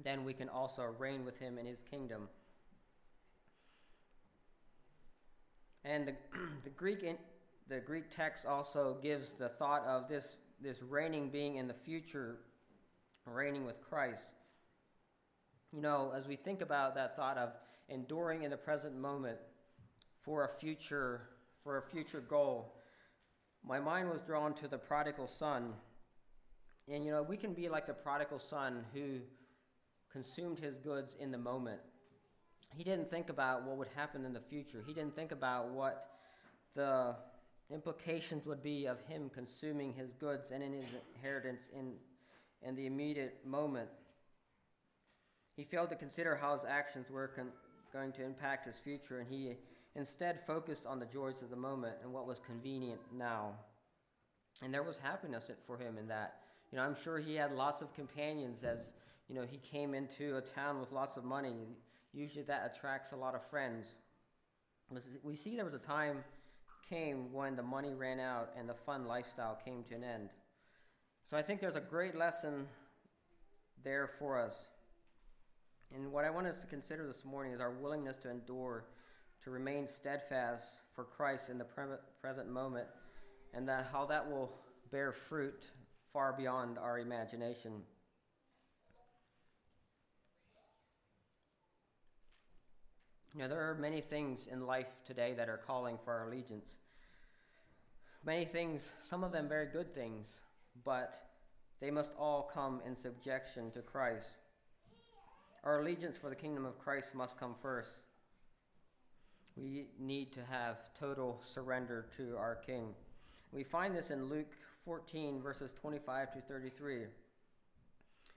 Then 0.03 0.23
we 0.23 0.33
can 0.33 0.49
also 0.49 0.83
reign 0.97 1.25
with 1.25 1.37
him 1.37 1.57
in 1.57 1.65
his 1.65 1.81
kingdom. 1.81 2.27
And 5.83 6.07
the, 6.07 6.15
the 6.63 6.69
Greek 6.69 7.03
in, 7.03 7.17
the 7.67 7.79
Greek 7.79 8.09
text 8.09 8.45
also 8.45 8.97
gives 9.01 9.31
the 9.31 9.49
thought 9.49 9.85
of 9.85 10.07
this 10.09 10.37
this 10.61 10.81
reigning 10.81 11.29
being 11.29 11.57
in 11.57 11.67
the 11.67 11.73
future, 11.73 12.37
reigning 13.25 13.65
with 13.65 13.81
Christ. 13.81 14.31
You 15.73 15.81
know, 15.81 16.13
as 16.15 16.27
we 16.27 16.35
think 16.35 16.61
about 16.61 16.95
that 16.95 17.15
thought 17.15 17.37
of 17.37 17.53
enduring 17.89 18.43
in 18.43 18.51
the 18.51 18.57
present 18.57 18.95
moment 18.97 19.37
for 20.21 20.45
a 20.45 20.47
future 20.47 21.29
for 21.63 21.77
a 21.77 21.81
future 21.81 22.21
goal, 22.21 22.75
my 23.63 23.79
mind 23.79 24.09
was 24.09 24.21
drawn 24.21 24.53
to 24.55 24.67
the 24.67 24.77
prodigal 24.77 25.27
son. 25.27 25.73
And 26.87 27.03
you 27.03 27.11
know, 27.11 27.23
we 27.23 27.37
can 27.37 27.53
be 27.53 27.67
like 27.67 27.87
the 27.87 27.93
prodigal 27.93 28.39
son 28.39 28.85
who 28.93 29.19
consumed 30.15 30.57
his 30.57 30.77
goods 30.77 31.17
in 31.19 31.29
the 31.29 31.37
moment. 31.37 31.81
He 32.73 32.85
didn't 32.85 33.09
think 33.09 33.29
about 33.29 33.63
what 33.63 33.75
would 33.75 33.89
happen 33.95 34.23
in 34.23 34.31
the 34.31 34.39
future. 34.39 34.81
He 34.87 34.93
didn't 34.93 35.13
think 35.13 35.33
about 35.33 35.71
what 35.71 36.07
the 36.73 37.15
implications 37.69 38.45
would 38.45 38.63
be 38.63 38.85
of 38.85 39.01
him 39.09 39.29
consuming 39.29 39.93
his 39.93 40.13
goods 40.13 40.51
and 40.51 40.63
in 40.63 40.71
his 40.71 40.85
inheritance 41.13 41.63
in, 41.77 41.95
in 42.61 42.77
the 42.77 42.85
immediate 42.85 43.39
moment. 43.45 43.89
He 45.57 45.65
failed 45.65 45.89
to 45.89 45.97
consider 45.97 46.37
how 46.37 46.53
his 46.55 46.63
actions 46.65 47.09
were 47.09 47.27
con- 47.27 47.51
going 47.91 48.13
to 48.13 48.23
impact 48.23 48.67
his 48.67 48.77
future, 48.77 49.19
and 49.19 49.27
he 49.29 49.55
instead 49.95 50.39
focused 50.47 50.85
on 50.85 50.97
the 50.97 51.05
joys 51.07 51.41
of 51.41 51.49
the 51.49 51.57
moment 51.57 51.95
and 52.03 52.13
what 52.13 52.25
was 52.25 52.39
convenient 52.39 53.01
now. 53.13 53.51
And 54.63 54.73
there 54.73 54.83
was 54.83 54.97
happiness 54.97 55.51
for 55.67 55.77
him 55.77 55.97
in 55.97 56.07
that. 56.07 56.37
You 56.71 56.77
know, 56.77 56.85
I'm 56.85 56.95
sure 56.95 57.19
he 57.19 57.35
had 57.35 57.51
lots 57.51 57.81
of 57.81 57.93
companions 57.93 58.63
as, 58.63 58.93
you 59.27 59.35
know, 59.35 59.45
he 59.49 59.57
came 59.57 59.93
into 59.93 60.37
a 60.37 60.41
town 60.41 60.79
with 60.79 60.91
lots 60.91 61.17
of 61.17 61.23
money. 61.23 61.55
Usually 62.13 62.43
that 62.45 62.71
attracts 62.75 63.11
a 63.11 63.15
lot 63.15 63.35
of 63.35 63.45
friends. 63.49 63.95
We 65.23 65.35
see 65.35 65.55
there 65.55 65.65
was 65.65 65.73
a 65.73 65.79
time 65.79 66.23
came 66.87 67.33
when 67.33 67.55
the 67.55 67.63
money 67.63 67.93
ran 67.93 68.19
out 68.19 68.49
and 68.57 68.69
the 68.69 68.73
fun 68.73 69.07
lifestyle 69.07 69.59
came 69.65 69.83
to 69.85 69.95
an 69.95 70.03
end. 70.03 70.29
So 71.25 71.35
I 71.35 71.41
think 71.41 71.59
there's 71.59 71.75
a 71.75 71.81
great 71.81 72.15
lesson 72.15 72.67
there 73.83 74.07
for 74.07 74.39
us. 74.39 74.55
And 75.93 76.11
what 76.11 76.25
I 76.25 76.29
want 76.29 76.47
us 76.47 76.59
to 76.59 76.67
consider 76.67 77.07
this 77.07 77.25
morning 77.25 77.53
is 77.53 77.61
our 77.61 77.71
willingness 77.71 78.17
to 78.17 78.29
endure, 78.29 78.85
to 79.43 79.49
remain 79.49 79.87
steadfast 79.87 80.65
for 80.93 81.03
Christ 81.03 81.49
in 81.49 81.57
the 81.57 81.63
pre- 81.63 81.85
present 82.21 82.49
moment, 82.49 82.87
and 83.53 83.67
that 83.67 83.87
how 83.91 84.05
that 84.05 84.29
will 84.29 84.51
bear 84.91 85.11
fruit 85.11 85.71
far 86.13 86.33
beyond 86.33 86.77
our 86.77 86.99
imagination. 86.99 87.81
Know, 93.37 93.49
there 93.49 93.69
are 93.69 93.75
many 93.75 93.99
things 93.99 94.47
in 94.47 94.65
life 94.65 94.87
today 95.05 95.33
that 95.33 95.49
are 95.49 95.57
calling 95.57 95.97
for 96.05 96.13
our 96.13 96.27
allegiance. 96.27 96.77
Many 98.25 98.45
things, 98.45 98.93
some 99.01 99.25
of 99.25 99.33
them 99.33 99.49
very 99.49 99.65
good 99.65 99.93
things, 99.93 100.39
but 100.85 101.17
they 101.81 101.91
must 101.91 102.11
all 102.17 102.49
come 102.53 102.81
in 102.87 102.95
subjection 102.95 103.71
to 103.71 103.81
Christ. 103.81 104.29
Our 105.65 105.81
allegiance 105.81 106.15
for 106.15 106.29
the 106.29 106.35
kingdom 106.35 106.65
of 106.65 106.79
Christ 106.79 107.13
must 107.13 107.37
come 107.37 107.55
first. 107.61 107.99
We 109.57 109.87
need 109.99 110.31
to 110.33 110.45
have 110.45 110.93
total 110.97 111.41
surrender 111.43 112.07
to 112.15 112.37
our 112.37 112.55
King. 112.55 112.93
We 113.51 113.63
find 113.63 113.93
this 113.93 114.11
in 114.11 114.29
Luke 114.29 114.53
14, 114.85 115.41
verses 115.41 115.73
25 115.73 116.33
to 116.33 116.41
33. 116.41 116.95
It 117.01 117.11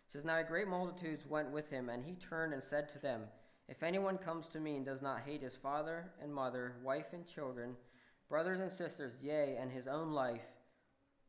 says, 0.08 0.24
Now 0.24 0.38
a 0.38 0.44
great 0.44 0.68
multitude 0.68 1.20
went 1.28 1.52
with 1.52 1.70
him, 1.70 1.88
and 1.88 2.04
he 2.04 2.14
turned 2.14 2.52
and 2.52 2.62
said 2.62 2.88
to 2.90 2.98
them, 2.98 3.22
if 3.68 3.82
anyone 3.82 4.16
comes 4.16 4.48
to 4.48 4.60
me 4.60 4.76
and 4.76 4.84
does 4.86 5.02
not 5.02 5.22
hate 5.26 5.42
his 5.42 5.54
father 5.54 6.10
and 6.22 6.34
mother, 6.34 6.74
wife 6.82 7.12
and 7.12 7.26
children, 7.26 7.76
brothers 8.28 8.60
and 8.60 8.72
sisters, 8.72 9.12
yea, 9.20 9.56
and 9.60 9.70
his 9.70 9.86
own 9.86 10.12
life, 10.12 10.46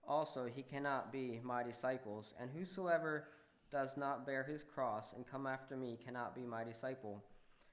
also 0.07 0.45
he 0.45 0.63
cannot 0.63 1.11
be 1.11 1.39
my 1.43 1.63
disciples. 1.63 2.33
And 2.39 2.49
whosoever 2.49 3.25
does 3.71 3.97
not 3.97 4.25
bear 4.25 4.43
his 4.43 4.63
cross 4.63 5.13
and 5.13 5.27
come 5.27 5.45
after 5.45 5.75
me 5.75 5.99
cannot 6.03 6.33
be 6.33 6.41
my 6.41 6.63
disciple. 6.63 7.23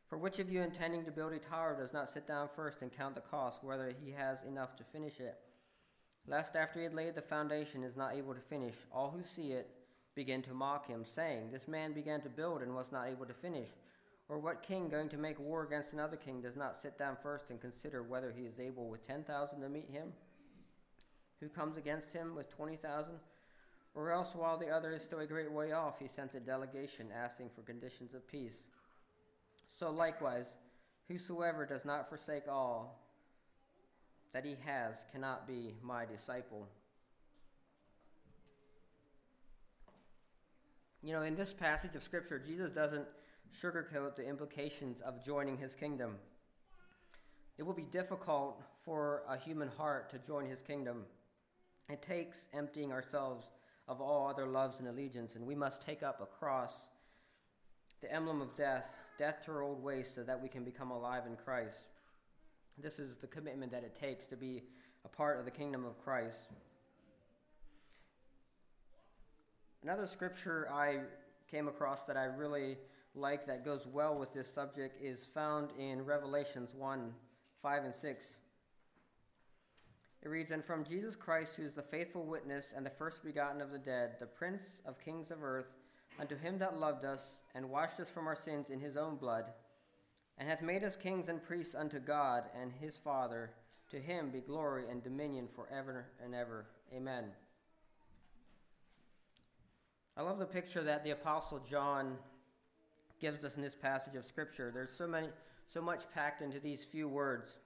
For 0.08 0.18
which 0.18 0.38
of 0.38 0.50
you 0.50 0.62
intending 0.62 1.04
to 1.04 1.10
build 1.10 1.32
a 1.32 1.38
tower 1.38 1.76
does 1.76 1.92
not 1.92 2.08
sit 2.08 2.26
down 2.26 2.48
first 2.54 2.82
and 2.82 2.92
count 2.92 3.14
the 3.14 3.20
cost, 3.20 3.64
whether 3.64 3.92
he 4.04 4.10
has 4.12 4.42
enough 4.42 4.76
to 4.76 4.84
finish 4.84 5.20
it? 5.20 5.36
Lest 6.28 6.56
after 6.56 6.80
he 6.80 6.84
had 6.84 6.94
laid 6.94 7.14
the 7.14 7.22
foundation 7.22 7.82
is 7.82 7.96
not 7.96 8.14
able 8.14 8.34
to 8.34 8.40
finish, 8.40 8.74
all 8.92 9.10
who 9.10 9.24
see 9.24 9.52
it 9.52 9.70
begin 10.14 10.42
to 10.42 10.54
mock 10.54 10.86
him, 10.86 11.04
saying, 11.04 11.50
This 11.50 11.68
man 11.68 11.92
began 11.92 12.20
to 12.22 12.28
build 12.28 12.62
and 12.62 12.74
was 12.74 12.92
not 12.92 13.08
able 13.08 13.26
to 13.26 13.34
finish. 13.34 13.68
Or 14.28 14.38
what 14.38 14.62
king 14.62 14.88
going 14.88 15.08
to 15.10 15.16
make 15.16 15.38
war 15.38 15.62
against 15.62 15.92
another 15.92 16.16
king 16.16 16.40
does 16.40 16.56
not 16.56 16.76
sit 16.76 16.98
down 16.98 17.16
first 17.22 17.50
and 17.50 17.60
consider 17.60 18.02
whether 18.02 18.32
he 18.36 18.44
is 18.44 18.58
able 18.58 18.88
with 18.88 19.06
10,000 19.06 19.60
to 19.60 19.68
meet 19.68 19.88
him? 19.90 20.12
Who 21.40 21.48
comes 21.48 21.76
against 21.76 22.12
him 22.12 22.34
with 22.34 22.54
20,000? 22.54 23.14
Or 23.94 24.10
else, 24.10 24.34
while 24.34 24.58
the 24.58 24.68
other 24.68 24.92
is 24.92 25.02
still 25.02 25.20
a 25.20 25.26
great 25.26 25.50
way 25.50 25.72
off, 25.72 25.98
he 25.98 26.08
sends 26.08 26.34
a 26.34 26.40
delegation 26.40 27.06
asking 27.14 27.50
for 27.54 27.62
conditions 27.62 28.14
of 28.14 28.26
peace. 28.28 28.64
So 29.78 29.90
likewise, 29.90 30.54
whosoever 31.08 31.64
does 31.64 31.84
not 31.84 32.08
forsake 32.08 32.48
all 32.48 33.02
that 34.32 34.44
he 34.44 34.56
has 34.64 34.96
cannot 35.12 35.46
be 35.46 35.74
my 35.82 36.04
disciple. 36.04 36.66
You 41.02 41.12
know, 41.12 41.22
in 41.22 41.36
this 41.36 41.52
passage 41.52 41.94
of 41.94 42.02
Scripture, 42.02 42.38
Jesus 42.38 42.70
doesn't 42.70 43.06
sugarcoat 43.62 44.16
the 44.16 44.26
implications 44.26 45.00
of 45.00 45.24
joining 45.24 45.56
his 45.58 45.74
kingdom. 45.74 46.16
It 47.58 47.62
will 47.62 47.74
be 47.74 47.86
difficult 47.90 48.62
for 48.84 49.22
a 49.28 49.36
human 49.36 49.68
heart 49.68 50.10
to 50.10 50.18
join 50.18 50.46
his 50.46 50.60
kingdom. 50.62 51.04
It 51.88 52.02
takes 52.02 52.46
emptying 52.52 52.92
ourselves 52.92 53.46
of 53.88 54.00
all 54.00 54.28
other 54.28 54.46
loves 54.46 54.80
and 54.80 54.88
allegiance, 54.88 55.36
and 55.36 55.46
we 55.46 55.54
must 55.54 55.82
take 55.82 56.02
up 56.02 56.20
a 56.20 56.26
cross, 56.26 56.88
the 58.00 58.12
emblem 58.12 58.42
of 58.42 58.56
death, 58.56 58.96
death 59.18 59.44
to 59.44 59.52
our 59.52 59.62
old 59.62 59.82
ways, 59.82 60.10
so 60.12 60.22
that 60.24 60.42
we 60.42 60.48
can 60.48 60.64
become 60.64 60.90
alive 60.90 61.22
in 61.26 61.36
Christ. 61.36 61.78
This 62.78 62.98
is 62.98 63.16
the 63.16 63.26
commitment 63.26 63.72
that 63.72 63.84
it 63.84 63.98
takes 63.98 64.26
to 64.26 64.36
be 64.36 64.64
a 65.04 65.08
part 65.08 65.38
of 65.38 65.44
the 65.44 65.50
kingdom 65.50 65.84
of 65.84 65.98
Christ. 66.02 66.50
Another 69.82 70.06
scripture 70.06 70.68
I 70.70 70.98
came 71.50 71.68
across 71.68 72.02
that 72.04 72.16
I 72.16 72.24
really 72.24 72.76
like 73.16 73.46
that 73.46 73.64
goes 73.64 73.86
well 73.86 74.14
with 74.18 74.32
this 74.34 74.52
subject 74.52 75.02
is 75.02 75.26
found 75.26 75.70
in 75.78 76.04
Revelations 76.04 76.74
1 76.74 77.12
5 77.62 77.84
and 77.84 77.94
6. 77.94 78.24
It 80.22 80.28
reads, 80.28 80.50
And 80.50 80.64
from 80.64 80.84
Jesus 80.84 81.16
Christ, 81.16 81.56
who 81.56 81.64
is 81.64 81.74
the 81.74 81.82
faithful 81.82 82.24
witness 82.24 82.74
and 82.76 82.84
the 82.84 82.90
first 82.90 83.24
begotten 83.24 83.60
of 83.60 83.70
the 83.70 83.78
dead, 83.78 84.16
the 84.20 84.26
Prince 84.26 84.82
of 84.84 85.00
kings 85.00 85.30
of 85.30 85.42
earth, 85.42 85.72
unto 86.18 86.36
him 86.36 86.58
that 86.58 86.78
loved 86.78 87.04
us 87.04 87.40
and 87.54 87.70
washed 87.70 88.00
us 88.00 88.08
from 88.08 88.26
our 88.26 88.36
sins 88.36 88.70
in 88.70 88.80
his 88.80 88.96
own 88.96 89.16
blood, 89.16 89.46
and 90.38 90.48
hath 90.48 90.62
made 90.62 90.84
us 90.84 90.96
kings 90.96 91.28
and 91.28 91.42
priests 91.42 91.74
unto 91.74 91.98
God 91.98 92.44
and 92.60 92.72
his 92.72 92.96
Father, 92.96 93.50
to 93.90 94.00
him 94.00 94.30
be 94.30 94.40
glory 94.40 94.84
and 94.90 95.02
dominion 95.02 95.48
for 95.54 95.68
ever 95.72 96.06
and 96.22 96.34
ever. 96.34 96.66
Amen. 96.94 97.24
I 100.16 100.22
love 100.22 100.38
the 100.38 100.46
picture 100.46 100.82
that 100.82 101.04
the 101.04 101.10
apostle 101.10 101.58
John 101.58 102.16
gives 103.20 103.44
us 103.44 103.56
in 103.56 103.62
this 103.62 103.74
passage 103.74 104.14
of 104.14 104.24
scripture. 104.24 104.70
There's 104.72 104.92
so 104.92 105.06
many 105.06 105.28
so 105.68 105.80
much 105.80 106.04
packed 106.14 106.42
into 106.42 106.60
these 106.60 106.84
few 106.84 107.08
words. 107.08 107.56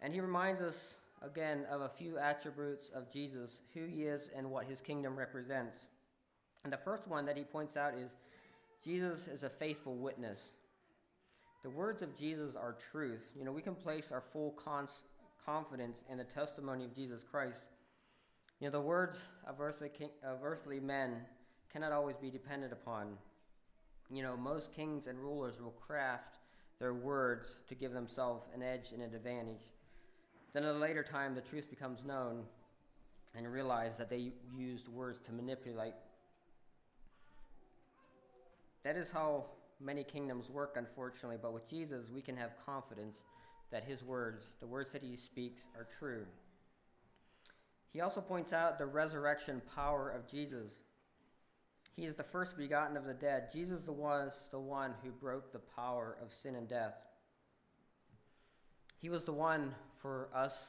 And 0.00 0.14
he 0.14 0.20
reminds 0.20 0.60
us 0.60 0.96
again 1.22 1.66
of 1.70 1.82
a 1.82 1.88
few 1.88 2.18
attributes 2.18 2.90
of 2.90 3.12
Jesus, 3.12 3.60
who 3.74 3.86
he 3.86 4.04
is 4.04 4.30
and 4.34 4.50
what 4.50 4.66
his 4.66 4.80
kingdom 4.80 5.16
represents. 5.16 5.86
And 6.64 6.72
the 6.72 6.78
first 6.78 7.06
one 7.08 7.26
that 7.26 7.36
he 7.36 7.44
points 7.44 7.76
out 7.76 7.94
is 7.94 8.16
Jesus 8.82 9.26
is 9.26 9.42
a 9.42 9.50
faithful 9.50 9.96
witness. 9.96 10.48
The 11.62 11.70
words 11.70 12.02
of 12.02 12.18
Jesus 12.18 12.56
are 12.56 12.76
truth. 12.90 13.24
You 13.36 13.44
know, 13.44 13.52
we 13.52 13.62
can 13.62 13.74
place 13.74 14.10
our 14.10 14.22
full 14.22 14.52
cons- 14.52 15.04
confidence 15.44 16.02
in 16.10 16.16
the 16.16 16.24
testimony 16.24 16.84
of 16.84 16.94
Jesus 16.94 17.22
Christ 17.22 17.66
you 18.60 18.68
know, 18.68 18.72
the 18.72 18.80
words 18.80 19.28
of 19.46 19.60
earthly, 19.60 19.88
king, 19.88 20.10
of 20.22 20.38
earthly 20.42 20.80
men 20.80 21.16
cannot 21.72 21.92
always 21.92 22.16
be 22.16 22.30
depended 22.30 22.72
upon. 22.72 23.18
You 24.14 24.22
know, 24.22 24.36
most 24.36 24.72
kings 24.72 25.08
and 25.08 25.18
rulers 25.18 25.60
will 25.60 25.72
craft 25.72 26.38
their 26.78 26.94
words 26.94 27.58
to 27.68 27.74
give 27.74 27.92
themselves 27.92 28.46
an 28.54 28.62
edge 28.62 28.92
and 28.92 29.02
an 29.02 29.12
advantage. 29.12 29.72
Then 30.52 30.62
at 30.62 30.76
a 30.76 30.78
later 30.78 31.02
time, 31.02 31.34
the 31.34 31.40
truth 31.40 31.68
becomes 31.68 32.04
known 32.04 32.44
and 33.34 33.52
realize 33.52 33.98
that 33.98 34.08
they 34.08 34.30
used 34.56 34.88
words 34.88 35.18
to 35.26 35.32
manipulate. 35.32 35.94
That 38.84 38.96
is 38.96 39.10
how 39.10 39.46
many 39.80 40.04
kingdoms 40.04 40.48
work, 40.48 40.76
unfortunately, 40.76 41.38
but 41.42 41.52
with 41.52 41.68
Jesus, 41.68 42.08
we 42.08 42.22
can 42.22 42.36
have 42.36 42.52
confidence 42.64 43.24
that 43.72 43.82
his 43.82 44.04
words, 44.04 44.54
the 44.60 44.66
words 44.66 44.92
that 44.92 45.02
he 45.02 45.16
speaks, 45.16 45.66
are 45.76 45.88
true. 45.98 46.24
He 47.92 48.00
also 48.00 48.20
points 48.20 48.52
out 48.52 48.78
the 48.78 48.86
resurrection 48.86 49.60
power 49.74 50.10
of 50.10 50.30
Jesus. 50.30 50.83
He 51.96 52.04
is 52.04 52.16
the 52.16 52.24
first 52.24 52.56
begotten 52.56 52.96
of 52.96 53.04
the 53.04 53.14
dead. 53.14 53.50
Jesus 53.52 53.86
was 53.86 54.48
the 54.50 54.58
one 54.58 54.94
who 55.02 55.10
broke 55.10 55.52
the 55.52 55.60
power 55.60 56.16
of 56.20 56.32
sin 56.32 56.56
and 56.56 56.68
death. 56.68 56.94
He 59.00 59.08
was 59.08 59.24
the 59.24 59.32
one 59.32 59.74
for 60.00 60.28
us. 60.34 60.64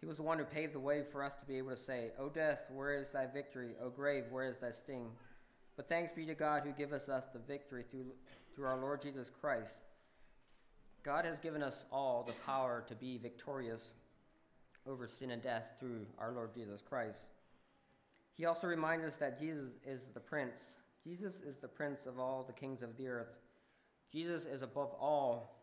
He 0.00 0.06
was 0.06 0.16
the 0.16 0.22
one 0.22 0.38
who 0.38 0.44
paved 0.44 0.72
the 0.72 0.80
way 0.80 1.02
for 1.02 1.22
us 1.22 1.34
to 1.40 1.46
be 1.46 1.58
able 1.58 1.70
to 1.70 1.76
say, 1.76 2.10
O 2.18 2.30
death, 2.30 2.62
where 2.72 2.94
is 2.94 3.10
thy 3.10 3.26
victory? 3.26 3.72
O 3.82 3.90
grave, 3.90 4.24
where 4.30 4.48
is 4.48 4.58
thy 4.58 4.70
sting? 4.70 5.08
But 5.76 5.88
thanks 5.88 6.12
be 6.12 6.24
to 6.26 6.34
God 6.34 6.62
who 6.64 6.72
giveth 6.72 7.08
us 7.08 7.24
the 7.32 7.38
victory 7.38 7.84
through, 7.90 8.06
through 8.54 8.66
our 8.66 8.80
Lord 8.80 9.02
Jesus 9.02 9.30
Christ. 9.40 9.82
God 11.02 11.24
has 11.26 11.38
given 11.40 11.62
us 11.62 11.84
all 11.92 12.22
the 12.22 12.34
power 12.46 12.84
to 12.88 12.94
be 12.94 13.18
victorious 13.18 13.90
over 14.86 15.06
sin 15.06 15.30
and 15.30 15.42
death 15.42 15.64
through 15.78 16.06
our 16.18 16.32
Lord 16.32 16.54
Jesus 16.54 16.80
Christ. 16.80 17.26
He 18.40 18.46
also 18.46 18.68
reminds 18.68 19.04
us 19.04 19.16
that 19.16 19.38
Jesus 19.38 19.68
is 19.86 20.06
the 20.14 20.18
Prince. 20.18 20.62
Jesus 21.04 21.42
is 21.46 21.58
the 21.58 21.68
Prince 21.68 22.06
of 22.06 22.18
all 22.18 22.42
the 22.42 22.54
kings 22.54 22.80
of 22.80 22.96
the 22.96 23.06
earth. 23.06 23.36
Jesus 24.10 24.46
is 24.46 24.62
above 24.62 24.94
all 24.98 25.58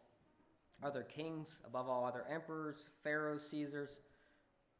other 0.83 1.01
kings, 1.01 1.59
above 1.65 1.89
all 1.89 2.05
other 2.05 2.23
emperors, 2.31 2.89
pharaohs, 3.03 3.41
Caesars, 3.49 3.97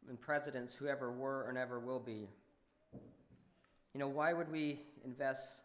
and 0.08 0.22
presidents 0.22 0.76
whoever 0.76 1.12
were 1.12 1.50
and 1.50 1.58
ever 1.58 1.80
will 1.80 2.00
be. 2.00 2.28
You 2.94 4.00
know, 4.00 4.08
why 4.08 4.32
would 4.32 4.52
we 4.52 4.82
invest 5.04 5.62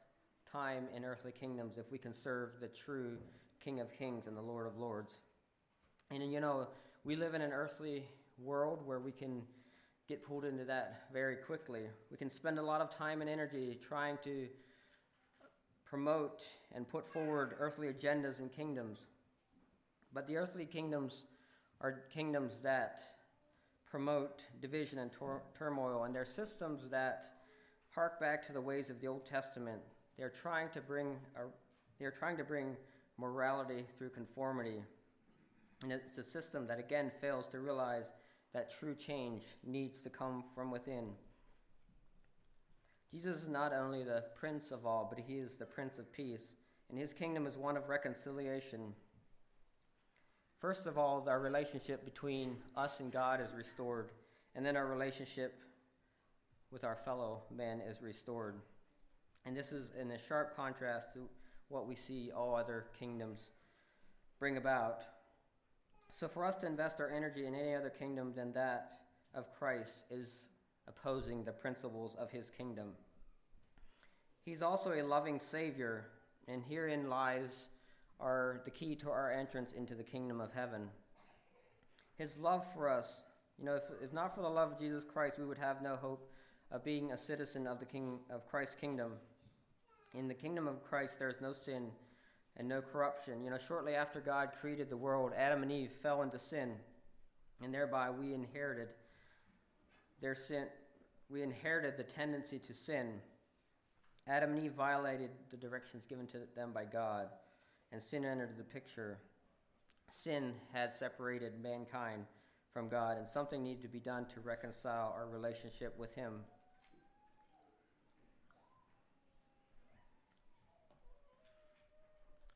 time 0.51 0.85
in 0.97 1.05
earthly 1.05 1.33
kingdoms 1.33 1.77
if 1.77 1.93
we 1.93 1.99
can 1.99 2.15
serve 2.15 2.53
the 2.63 2.69
true 2.69 3.19
King 3.63 3.79
of 3.79 3.93
Kings 3.93 4.27
and 4.27 4.35
the 4.35 4.41
Lord 4.41 4.67
of 4.67 4.79
Lords? 4.79 5.13
And 6.11 6.33
you 6.33 6.41
know, 6.41 6.69
we 7.05 7.15
live 7.15 7.35
in 7.35 7.43
an 7.43 7.53
earthly 7.53 8.07
world 8.39 8.81
where 8.87 9.01
we 9.01 9.13
can 9.13 9.43
get 10.09 10.27
pulled 10.27 10.45
into 10.45 10.65
that 10.65 11.05
very 11.13 11.37
quickly. 11.37 11.83
We 12.11 12.17
can 12.17 12.31
spend 12.31 12.59
a 12.59 12.63
lot 12.63 12.81
of 12.81 12.91
time 12.91 13.21
and 13.21 13.31
energy 13.31 13.79
trying 13.87 14.19
to 14.25 14.49
promote 15.85 16.43
and 16.75 16.89
put 16.89 17.07
forward 17.07 17.55
earthly 17.59 17.89
agendas 17.89 18.39
and 18.39 18.51
kingdoms. 18.51 19.01
But 20.15 20.27
the 20.27 20.37
earthly 20.37 20.67
kingdoms 20.67 21.25
are 21.81 22.05
kingdoms 22.13 22.61
that 22.63 23.03
promote 23.91 24.43
division 24.61 24.99
and 24.99 25.13
tor- 25.13 25.43
turmoil, 25.57 26.05
and 26.05 26.15
they're 26.15 26.25
systems 26.25 26.89
that 26.91 27.27
hark 27.95 28.19
back 28.19 28.45
to 28.47 28.53
the 28.53 28.61
ways 28.61 28.89
of 28.89 29.01
the 29.01 29.07
Old 29.07 29.27
Testament. 29.27 29.81
They're 30.17 30.31
trying 30.31 30.71
to 30.71 30.81
bring 30.81 31.17
a, 31.37 31.41
they're 31.99 32.11
trying 32.11 32.37
to 32.39 32.45
bring 32.45 32.77
morality 33.19 33.85
through 33.99 34.11
conformity. 34.11 34.83
And 35.83 35.93
it's 35.93 36.19
a 36.19 36.25
system 36.25 36.67
that 36.69 36.79
again 36.79 37.11
fails 37.21 37.47
to 37.49 37.61
realize 37.61 38.07
that 38.53 38.73
true 38.79 38.95
change 38.95 39.43
needs 39.65 40.01
to 40.03 40.11
come 40.11 40.45
from 40.55 40.71
within. 40.71 41.09
Jesus 43.11 43.43
is 43.43 43.49
not 43.49 43.73
only 43.73 44.05
the 44.05 44.25
Prince 44.35 44.71
of 44.71 44.87
all, 44.87 45.07
but 45.09 45.23
he 45.23 45.35
is 45.35 45.57
the 45.57 45.67
Prince 45.67 45.99
of 45.99 46.13
Peace, 46.13 46.55
and 46.89 46.99
his 46.99 47.13
kingdom 47.13 47.47
is 47.47 47.57
one 47.57 47.77
of 47.77 47.89
reconciliation. 47.89 48.95
First 50.61 50.87
of 50.87 50.97
all, 50.97 51.27
our 51.29 51.41
relationship 51.41 52.05
between 52.05 52.57
us 52.77 53.01
and 53.01 53.13
God 53.13 53.41
is 53.41 53.53
restored, 53.55 54.13
and 54.55 54.65
then 54.65 54.77
our 54.77 54.87
relationship 54.87 55.61
with 56.71 56.85
our 56.85 56.97
fellow 56.97 57.43
man 57.55 57.81
is 57.81 58.01
restored. 58.01 58.57
And 59.45 59.57
this 59.57 59.73
is 59.73 59.91
in 60.01 60.11
a 60.13 60.19
sharp 60.19 60.57
contrast 60.57 61.13
to 61.15 61.29
what 61.69 61.87
we 61.87 61.97
see 61.97 62.31
all 62.31 62.55
other 62.55 62.87
kingdoms 62.99 63.51
bring 64.39 64.57
about. 64.57 65.03
So, 66.15 66.29
for 66.29 66.45
us 66.45 66.57
to 66.57 66.67
invest 66.67 67.01
our 67.01 67.11
energy 67.11 67.47
in 67.47 67.55
any 67.55 67.75
other 67.75 67.89
kingdom 67.89 68.35
than 68.37 68.53
that 68.53 68.99
of 69.35 69.51
Christ 69.59 70.05
is 70.11 70.49
opposing 70.87 71.43
the 71.43 71.53
principles 71.53 72.15
of 72.19 72.31
his 72.31 72.51
kingdom. 72.51 72.89
He's 74.45 74.61
also 74.61 74.93
a 74.93 75.03
loving 75.03 75.41
Savior, 75.41 76.05
and 76.47 76.63
herein 76.63 77.09
lies 77.09 77.69
our, 78.21 78.61
the 78.67 78.71
key 78.71 78.95
to 78.97 79.11
our 79.11 79.33
entrance 79.33 79.73
into 79.73 79.95
the 79.95 80.03
kingdom 80.03 80.39
of 80.39 80.53
heaven. 80.53 80.89
His 82.19 82.37
love 82.37 82.67
for 82.75 82.91
us, 82.91 83.23
you 83.59 83.65
know, 83.65 83.77
if, 83.77 83.85
if 84.03 84.13
not 84.13 84.35
for 84.35 84.43
the 84.43 84.49
love 84.49 84.73
of 84.73 84.79
Jesus 84.79 85.05
Christ, 85.05 85.39
we 85.39 85.47
would 85.47 85.59
have 85.59 85.81
no 85.81 85.97
hope 85.97 86.31
of 86.71 86.85
being 86.85 87.13
a 87.13 87.19
citizen 87.19 87.67
of 87.67 87.81
the 87.81 87.87
king 87.87 88.19
of 88.29 88.47
Christ's 88.47 88.75
kingdom. 88.75 89.13
In 90.15 90.29
the 90.29 90.35
kingdom 90.35 90.69
of 90.69 90.85
Christ, 90.85 91.19
there 91.19 91.31
is 91.31 91.41
no 91.41 91.55
sin 91.55 91.91
and 92.57 92.69
no 92.69 92.83
corruption. 92.83 93.43
You 93.43 93.51
know, 93.51 93.59
shortly 93.59 93.95
after 93.95 94.21
God 94.21 94.51
created 94.61 94.91
the 94.91 94.97
world, 94.97 95.33
Adam 95.37 95.63
and 95.63 95.73
Eve 95.73 95.91
fell 96.03 96.23
into 96.23 96.39
sin, 96.39 96.73
and 97.63 97.73
thereby 97.73 98.11
we 98.11 98.35
inherited 98.35 98.89
their 100.21 100.35
sin. 100.35 100.67
We 101.31 101.43
inherited 101.43 101.97
the 101.97 102.03
tendency 102.03 102.59
to 102.59 102.75
sin. 102.75 103.21
Adam 104.27 104.53
and 104.53 104.65
Eve 104.65 104.73
violated 104.73 105.31
the 105.51 105.57
directions 105.57 106.05
given 106.09 106.27
to 106.29 106.39
them 106.55 106.73
by 106.73 106.85
God, 106.85 107.29
and 107.91 108.03
sin 108.03 108.25
entered 108.25 108.57
the 108.57 108.65
picture. 108.65 109.19
Sin 110.11 110.53
had 110.73 110.95
separated 110.95 111.63
mankind 111.63 112.27
from 112.73 112.89
God, 112.89 113.19
and 113.19 113.29
something 113.29 113.63
needed 113.63 113.83
to 113.83 113.89
be 113.89 113.99
done 113.99 114.27
to 114.35 114.41
reconcile 114.41 115.15
our 115.17 115.27
relationship 115.27 115.99
with 115.99 116.15
Him. 116.15 116.41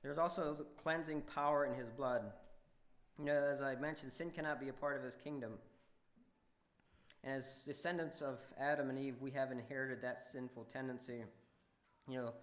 There's 0.07 0.19
also 0.19 0.65
cleansing 0.81 1.23
power 1.23 1.67
in 1.67 1.75
His 1.75 1.89
blood. 1.89 2.23
You 3.19 3.25
know, 3.25 3.33
as 3.33 3.61
I 3.61 3.75
mentioned, 3.75 4.13
sin 4.13 4.31
cannot 4.31 4.61
be 4.61 4.69
a 4.69 4.73
part 4.73 4.97
of 4.97 5.03
His 5.03 5.17
kingdom. 5.17 5.55
And 7.25 7.35
as 7.35 7.63
descendants 7.67 8.23
of 8.23 8.39
Adam 8.57 8.89
and 8.89 9.01
Eve, 9.01 9.17
we 9.21 9.33
have 9.33 9.51
inherited 9.51 10.01
that 10.03 10.21
sinful 10.31 10.69
tendency. 10.73 11.25
You 12.09 12.19
know, 12.19 12.35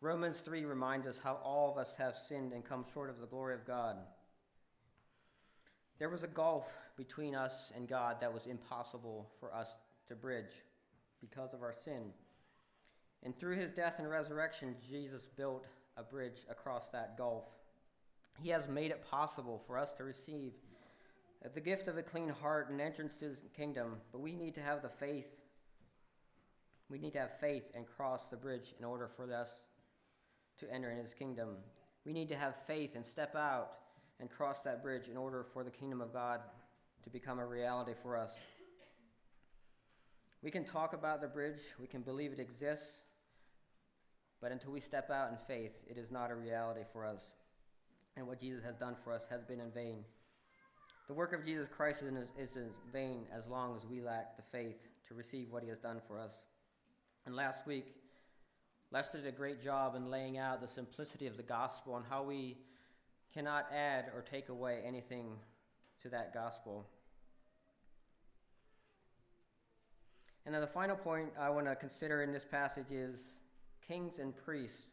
Romans 0.00 0.40
3 0.40 0.64
reminds 0.64 1.06
us 1.06 1.20
how 1.22 1.34
all 1.44 1.70
of 1.70 1.76
us 1.76 1.94
have 1.98 2.16
sinned 2.16 2.54
and 2.54 2.64
come 2.64 2.86
short 2.94 3.10
of 3.10 3.20
the 3.20 3.26
glory 3.26 3.54
of 3.54 3.66
God. 3.66 3.96
There 5.98 6.08
was 6.08 6.22
a 6.22 6.28
gulf 6.28 6.72
between 6.96 7.34
us 7.34 7.70
and 7.76 7.86
God 7.86 8.16
that 8.22 8.32
was 8.32 8.46
impossible 8.46 9.28
for 9.38 9.54
us 9.54 9.76
to 10.08 10.14
bridge 10.14 10.64
because 11.20 11.52
of 11.52 11.62
our 11.62 11.74
sin. 11.74 12.14
And 13.22 13.38
through 13.38 13.56
his 13.56 13.70
death 13.70 13.96
and 13.98 14.08
resurrection, 14.08 14.74
Jesus 14.88 15.26
built 15.26 15.66
a 15.96 16.02
bridge 16.02 16.38
across 16.50 16.90
that 16.90 17.16
gulf. 17.16 17.44
He 18.42 18.50
has 18.50 18.68
made 18.68 18.90
it 18.90 19.04
possible 19.10 19.62
for 19.66 19.76
us 19.76 19.92
to 19.94 20.04
receive 20.04 20.52
the 21.54 21.60
gift 21.60 21.88
of 21.88 21.96
a 21.96 22.02
clean 22.02 22.28
heart 22.28 22.70
and 22.70 22.80
entrance 22.80 23.16
to 23.16 23.26
his 23.26 23.40
kingdom, 23.56 23.96
but 24.12 24.20
we 24.20 24.34
need 24.34 24.54
to 24.54 24.60
have 24.60 24.82
the 24.82 24.88
faith. 24.88 25.28
We 26.88 26.98
need 26.98 27.12
to 27.12 27.20
have 27.20 27.38
faith 27.40 27.64
and 27.74 27.86
cross 27.86 28.28
the 28.28 28.36
bridge 28.36 28.74
in 28.78 28.84
order 28.84 29.08
for 29.08 29.32
us 29.32 29.50
to 30.58 30.72
enter 30.72 30.90
in 30.90 30.98
his 30.98 31.14
kingdom. 31.14 31.56
We 32.04 32.12
need 32.12 32.28
to 32.28 32.36
have 32.36 32.56
faith 32.66 32.94
and 32.94 33.04
step 33.04 33.34
out 33.34 33.72
and 34.20 34.30
cross 34.30 34.60
that 34.62 34.82
bridge 34.82 35.08
in 35.08 35.16
order 35.16 35.44
for 35.52 35.64
the 35.64 35.70
kingdom 35.70 36.00
of 36.00 36.12
God 36.12 36.40
to 37.04 37.10
become 37.10 37.38
a 37.38 37.46
reality 37.46 37.92
for 38.02 38.16
us. 38.16 38.32
We 40.42 40.50
can 40.50 40.64
talk 40.64 40.92
about 40.92 41.20
the 41.20 41.28
bridge, 41.28 41.60
we 41.78 41.86
can 41.86 42.02
believe 42.02 42.32
it 42.32 42.40
exists, 42.40 43.02
but 44.40 44.52
until 44.52 44.72
we 44.72 44.80
step 44.80 45.10
out 45.10 45.30
in 45.30 45.36
faith, 45.46 45.78
it 45.88 45.98
is 45.98 46.10
not 46.10 46.30
a 46.30 46.34
reality 46.34 46.80
for 46.92 47.04
us. 47.04 47.22
And 48.16 48.26
what 48.26 48.40
Jesus 48.40 48.64
has 48.64 48.76
done 48.76 48.96
for 49.02 49.12
us 49.12 49.26
has 49.30 49.42
been 49.42 49.60
in 49.60 49.70
vain. 49.70 50.04
The 51.08 51.14
work 51.14 51.32
of 51.32 51.44
Jesus 51.44 51.68
Christ 51.68 52.02
is 52.38 52.56
in 52.56 52.68
vain 52.92 53.24
as 53.36 53.46
long 53.46 53.76
as 53.76 53.84
we 53.84 54.00
lack 54.00 54.36
the 54.36 54.42
faith 54.42 54.76
to 55.08 55.14
receive 55.14 55.50
what 55.50 55.62
he 55.62 55.68
has 55.68 55.78
done 55.78 56.00
for 56.06 56.18
us. 56.18 56.42
And 57.26 57.34
last 57.34 57.66
week, 57.66 57.96
Lester 58.92 59.18
did 59.18 59.26
a 59.26 59.32
great 59.32 59.62
job 59.62 59.94
in 59.94 60.10
laying 60.10 60.38
out 60.38 60.60
the 60.60 60.68
simplicity 60.68 61.26
of 61.26 61.36
the 61.36 61.42
gospel 61.42 61.96
and 61.96 62.04
how 62.08 62.22
we 62.22 62.58
cannot 63.32 63.66
add 63.72 64.06
or 64.14 64.22
take 64.22 64.48
away 64.48 64.80
anything 64.86 65.26
to 66.02 66.08
that 66.08 66.32
gospel. 66.32 66.86
And 70.46 70.54
then 70.54 70.62
the 70.62 70.66
final 70.66 70.96
point 70.96 71.30
I 71.38 71.50
want 71.50 71.66
to 71.66 71.76
consider 71.76 72.22
in 72.22 72.32
this 72.32 72.44
passage 72.44 72.90
is 72.90 73.39
kings 73.90 74.20
and 74.20 74.36
priests 74.44 74.84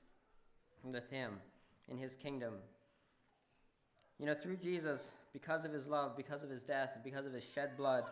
with 0.84 1.08
him 1.12 1.34
in 1.88 1.98
his 1.98 2.16
kingdom. 2.16 2.54
You 4.18 4.26
know, 4.26 4.34
through 4.34 4.58
Jesus, 4.58 5.10
because 5.34 5.66
of 5.66 5.72
his 5.72 5.86
love, 5.86 6.18
because 6.18 6.42
of 6.42 6.50
his 6.50 6.62
death, 6.62 6.94
and 6.96 7.04
because 7.04 7.28
of 7.28 7.34
his 7.34 7.44
shed 7.44 7.78
blood, 7.78 8.06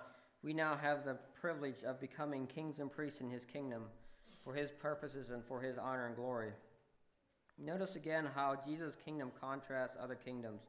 we 0.44 0.54
now 0.54 0.78
have 0.80 1.04
the 1.04 1.18
privilege 1.42 1.84
of 1.84 2.00
becoming 2.00 2.46
kings 2.46 2.80
and 2.80 2.92
priests 2.92 3.20
in 3.20 3.32
his 3.32 3.46
kingdom 3.46 3.86
for 4.44 4.54
his 4.54 4.70
purposes 4.70 5.32
and 5.32 5.44
for 5.44 5.60
his 5.60 5.80
honor 5.80 6.06
and 6.06 6.16
glory. 6.16 6.52
Notice 7.58 7.96
again 7.96 8.28
how 8.36 8.56
Jesus' 8.64 8.96
kingdom 9.04 9.32
contrasts 9.42 9.98
other 10.00 10.14
kingdoms. 10.14 10.62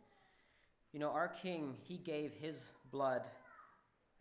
You 0.95 1.01
know, 1.01 1.11
our 1.11 1.29
king, 1.29 1.75
he 1.83 1.99
gave 1.99 2.33
his 2.33 2.71
blood 2.91 3.27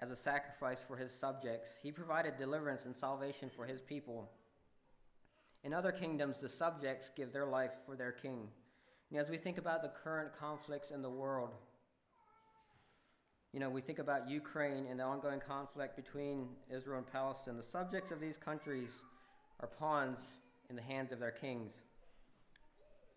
as 0.01 0.12
a 0.12 0.15
sacrifice 0.15 0.84
for 0.86 0.97
his 0.97 1.12
subjects, 1.12 1.69
he 1.81 1.89
provided 1.89 2.38
deliverance 2.38 2.84
and 2.84 2.93
salvation 2.93 3.49
for 3.55 3.65
his 3.65 3.79
people. 3.79 4.29
In 5.65 5.73
other 5.73 5.91
kingdoms, 5.91 6.38
the 6.39 6.47
subjects 6.47 7.10
give 7.15 7.34
their 7.34 7.47
life 7.47 7.71
for 7.88 7.95
their 7.95 8.12
king. 8.12 8.47
As 9.15 9.30
we 9.30 9.38
think 9.38 9.58
about 9.58 9.82
the 9.82 9.89
current 9.89 10.30
conflicts 10.39 10.91
in 10.91 11.01
the 11.01 11.10
world, 11.10 11.56
you 13.51 13.60
know, 13.60 13.69
we 13.69 13.82
think 13.82 13.97
about 13.97 14.30
Ukraine 14.30 14.86
and 14.86 14.99
the 14.99 15.04
ongoing 15.04 15.39
conflict 15.39 15.95
between 15.95 16.49
Israel 16.69 16.99
and 16.99 17.12
Palestine. 17.12 17.58
The 17.58 17.63
subjects 17.63 18.12
of 18.12 18.19
these 18.19 18.38
countries 18.38 19.01
are 19.60 19.67
pawns 19.67 20.34
in 20.69 20.75
the 20.75 20.84
hands 20.84 21.12
of 21.12 21.19
their 21.19 21.32
kings. 21.32 21.73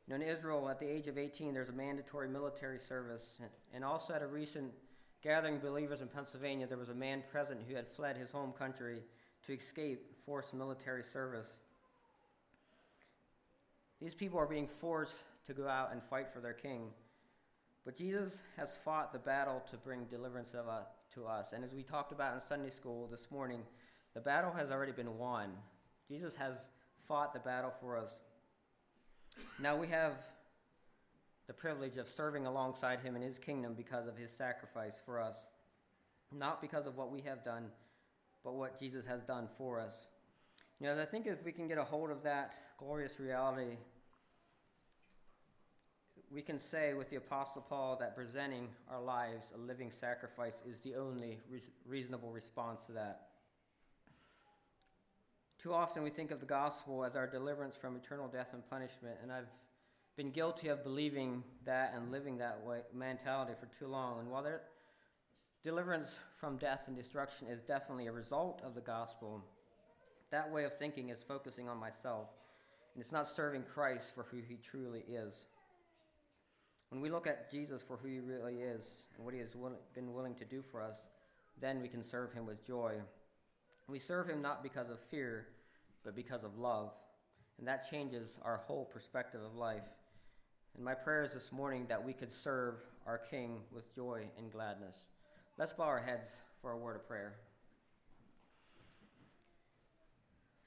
You 0.06 0.16
know, 0.16 0.24
in 0.24 0.30
Israel, 0.30 0.70
at 0.70 0.80
the 0.80 0.88
age 0.88 1.06
of 1.06 1.18
18, 1.18 1.52
there's 1.52 1.68
a 1.68 1.72
mandatory 1.72 2.28
military 2.28 2.78
service. 2.78 3.40
And 3.74 3.84
also 3.84 4.14
at 4.14 4.22
a 4.22 4.26
recent 4.26 4.72
gathering 5.22 5.56
of 5.56 5.62
believers 5.62 6.00
in 6.00 6.08
Pennsylvania, 6.08 6.66
there 6.66 6.78
was 6.78 6.88
a 6.88 6.94
man 6.94 7.24
present 7.30 7.60
who 7.68 7.74
had 7.74 7.86
fled 7.88 8.16
his 8.16 8.30
home 8.30 8.52
country 8.52 9.02
to 9.46 9.52
escape 9.52 10.14
forced 10.24 10.54
military 10.54 11.02
service. 11.02 11.58
These 14.00 14.14
people 14.14 14.38
are 14.38 14.46
being 14.46 14.68
forced 14.68 15.24
to 15.46 15.54
go 15.54 15.68
out 15.68 15.92
and 15.92 16.02
fight 16.02 16.32
for 16.32 16.40
their 16.40 16.52
king. 16.52 16.90
But 17.84 17.96
Jesus 17.96 18.42
has 18.56 18.78
fought 18.84 19.12
the 19.12 19.18
battle 19.18 19.62
to 19.70 19.76
bring 19.76 20.04
deliverance 20.04 20.54
of, 20.54 20.68
uh, 20.68 20.80
to 21.14 21.26
us. 21.26 21.52
And 21.52 21.64
as 21.64 21.74
we 21.74 21.82
talked 21.82 22.12
about 22.12 22.34
in 22.34 22.40
Sunday 22.40 22.70
school 22.70 23.08
this 23.10 23.30
morning, 23.30 23.62
the 24.14 24.20
battle 24.20 24.52
has 24.52 24.70
already 24.70 24.92
been 24.92 25.18
won. 25.18 25.50
Jesus 26.06 26.34
has 26.34 26.68
fought 27.06 27.32
the 27.32 27.40
battle 27.40 27.72
for 27.80 27.96
us. 27.96 28.10
Now 29.58 29.76
we 29.76 29.88
have 29.88 30.12
the 31.46 31.52
privilege 31.54 31.96
of 31.96 32.06
serving 32.06 32.46
alongside 32.46 33.00
him 33.00 33.16
in 33.16 33.22
his 33.22 33.38
kingdom 33.38 33.74
because 33.74 34.06
of 34.06 34.16
his 34.16 34.30
sacrifice 34.30 35.00
for 35.04 35.20
us. 35.20 35.36
Not 36.30 36.60
because 36.60 36.86
of 36.86 36.96
what 36.96 37.10
we 37.10 37.22
have 37.22 37.42
done, 37.42 37.66
but 38.44 38.54
what 38.54 38.78
Jesus 38.78 39.06
has 39.06 39.22
done 39.22 39.48
for 39.56 39.80
us. 39.80 40.08
You 40.80 40.86
know, 40.86 41.02
I 41.02 41.06
think 41.06 41.26
if 41.26 41.44
we 41.44 41.50
can 41.50 41.66
get 41.66 41.76
a 41.78 41.84
hold 41.84 42.10
of 42.10 42.22
that 42.22 42.54
glorious 42.78 43.18
reality, 43.18 43.76
we 46.30 46.40
can 46.40 46.58
say 46.58 46.94
with 46.94 47.10
the 47.10 47.16
Apostle 47.16 47.62
Paul 47.68 47.96
that 47.98 48.14
presenting 48.14 48.68
our 48.88 49.02
lives 49.02 49.52
a 49.52 49.58
living 49.58 49.90
sacrifice 49.90 50.62
is 50.70 50.80
the 50.80 50.94
only 50.94 51.40
re- 51.50 51.60
reasonable 51.84 52.30
response 52.30 52.84
to 52.86 52.92
that. 52.92 53.22
Too 55.60 55.72
often 55.72 56.04
we 56.04 56.10
think 56.10 56.30
of 56.30 56.38
the 56.38 56.46
gospel 56.46 57.04
as 57.04 57.16
our 57.16 57.26
deliverance 57.26 57.76
from 57.76 57.96
eternal 57.96 58.28
death 58.28 58.50
and 58.52 58.68
punishment, 58.70 59.16
and 59.20 59.32
I've 59.32 59.48
been 60.16 60.30
guilty 60.30 60.68
of 60.68 60.84
believing 60.84 61.42
that 61.64 61.92
and 61.96 62.12
living 62.12 62.38
that 62.38 62.60
way 62.64 62.82
mentality 62.94 63.54
for 63.58 63.66
too 63.78 63.88
long. 63.88 64.20
And 64.20 64.30
while 64.30 64.46
deliverance 65.64 66.20
from 66.36 66.56
death 66.56 66.84
and 66.86 66.96
destruction 66.96 67.48
is 67.48 67.62
definitely 67.62 68.06
a 68.06 68.12
result 68.12 68.62
of 68.64 68.76
the 68.76 68.80
gospel, 68.80 69.44
that 70.30 70.50
way 70.50 70.64
of 70.64 70.78
thinking 70.78 71.08
is 71.08 71.22
focusing 71.22 71.68
on 71.68 71.78
myself, 71.78 72.28
and 72.94 73.02
it's 73.02 73.12
not 73.12 73.28
serving 73.28 73.62
Christ 73.62 74.14
for 74.14 74.24
who 74.30 74.38
he 74.38 74.56
truly 74.56 75.04
is. 75.08 75.46
When 76.90 77.00
we 77.00 77.10
look 77.10 77.26
at 77.26 77.50
Jesus 77.50 77.82
for 77.82 77.96
who 77.96 78.08
he 78.08 78.20
really 78.20 78.56
is 78.56 79.04
and 79.16 79.24
what 79.24 79.34
he 79.34 79.40
has 79.40 79.54
been 79.94 80.14
willing 80.14 80.34
to 80.36 80.44
do 80.44 80.62
for 80.62 80.82
us, 80.82 81.06
then 81.60 81.82
we 81.82 81.88
can 81.88 82.02
serve 82.02 82.32
him 82.32 82.46
with 82.46 82.66
joy. 82.66 82.94
We 83.88 83.98
serve 83.98 84.28
him 84.28 84.40
not 84.40 84.62
because 84.62 84.90
of 84.90 85.00
fear, 85.10 85.48
but 86.04 86.14
because 86.14 86.44
of 86.44 86.58
love. 86.58 86.92
And 87.58 87.66
that 87.66 87.90
changes 87.90 88.38
our 88.42 88.58
whole 88.58 88.84
perspective 88.84 89.40
of 89.42 89.56
life. 89.56 89.82
And 90.76 90.84
my 90.84 90.94
prayer 90.94 91.24
is 91.24 91.34
this 91.34 91.50
morning 91.52 91.86
that 91.88 92.04
we 92.04 92.12
could 92.12 92.32
serve 92.32 92.76
our 93.06 93.18
King 93.18 93.60
with 93.72 93.94
joy 93.94 94.24
and 94.38 94.52
gladness. 94.52 95.06
Let's 95.58 95.72
bow 95.72 95.84
our 95.84 96.00
heads 96.00 96.36
for 96.62 96.72
a 96.72 96.78
word 96.78 96.96
of 96.96 97.08
prayer. 97.08 97.34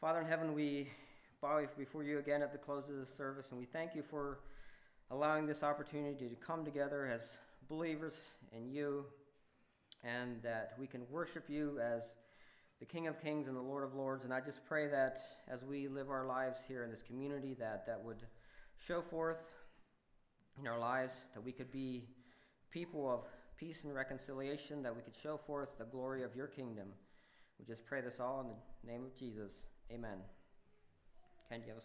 Father 0.02 0.20
in 0.20 0.26
heaven, 0.26 0.56
we 0.56 0.88
bow 1.44 1.64
before 1.78 2.02
you 2.02 2.18
again 2.18 2.42
at 2.42 2.52
the 2.52 2.58
close 2.58 2.90
of 2.90 2.96
the 2.96 3.06
service, 3.06 3.52
and 3.52 3.60
we 3.60 3.68
thank 3.68 3.94
you 3.94 4.02
for 4.02 4.40
allowing 5.12 5.46
this 5.46 5.62
opportunity 5.62 6.28
to 6.28 6.34
come 6.38 6.66
together 6.66 7.06
as 7.06 7.22
believers 7.70 8.18
in 8.52 8.68
you, 8.68 9.06
and 10.04 10.42
that 10.42 10.74
we 10.80 10.88
can 10.88 11.04
worship 11.12 11.44
you 11.48 11.80
as 11.80 12.02
the 12.80 12.86
King 12.88 13.06
of 13.06 13.22
Kings 13.22 13.48
and 13.48 13.56
the 13.56 13.62
Lord 13.62 13.84
of 13.84 13.94
Lords. 13.94 14.24
And 14.24 14.34
I 14.34 14.42
just 14.42 14.66
pray 14.66 14.88
that 14.88 15.20
as 15.48 15.64
we 15.64 15.88
live 15.88 16.10
our 16.10 16.26
lives 16.26 16.62
here 16.68 16.84
in 16.84 16.90
this 16.90 17.04
community, 17.04 17.54
that 17.60 17.86
that 17.86 18.04
would 18.04 18.24
show 18.84 19.04
forth 19.04 19.50
in 20.60 20.66
our 20.66 20.80
lives, 20.80 21.14
that 21.36 21.46
we 21.46 21.52
could 21.52 21.72
be 21.72 22.06
people 22.72 23.08
of 23.08 23.20
peace 23.56 23.84
and 23.84 23.94
reconciliation, 23.94 24.82
that 24.82 24.96
we 24.96 25.04
could 25.04 25.16
show 25.22 25.38
forth 25.38 25.78
the 25.78 25.86
glory 25.86 26.24
of 26.24 26.36
your 26.36 26.48
kingdom. 26.48 26.88
We 27.60 27.66
just 27.66 27.86
pray 27.86 28.02
this 28.02 28.20
all 28.20 28.42
in 28.42 28.48
the 28.48 28.92
name 28.92 29.06
of 29.06 29.16
Jesus. 29.16 29.54
Amen. 29.94 30.20
Do 31.50 31.56
you 31.58 31.62
have 31.68 31.76
a 31.76 31.80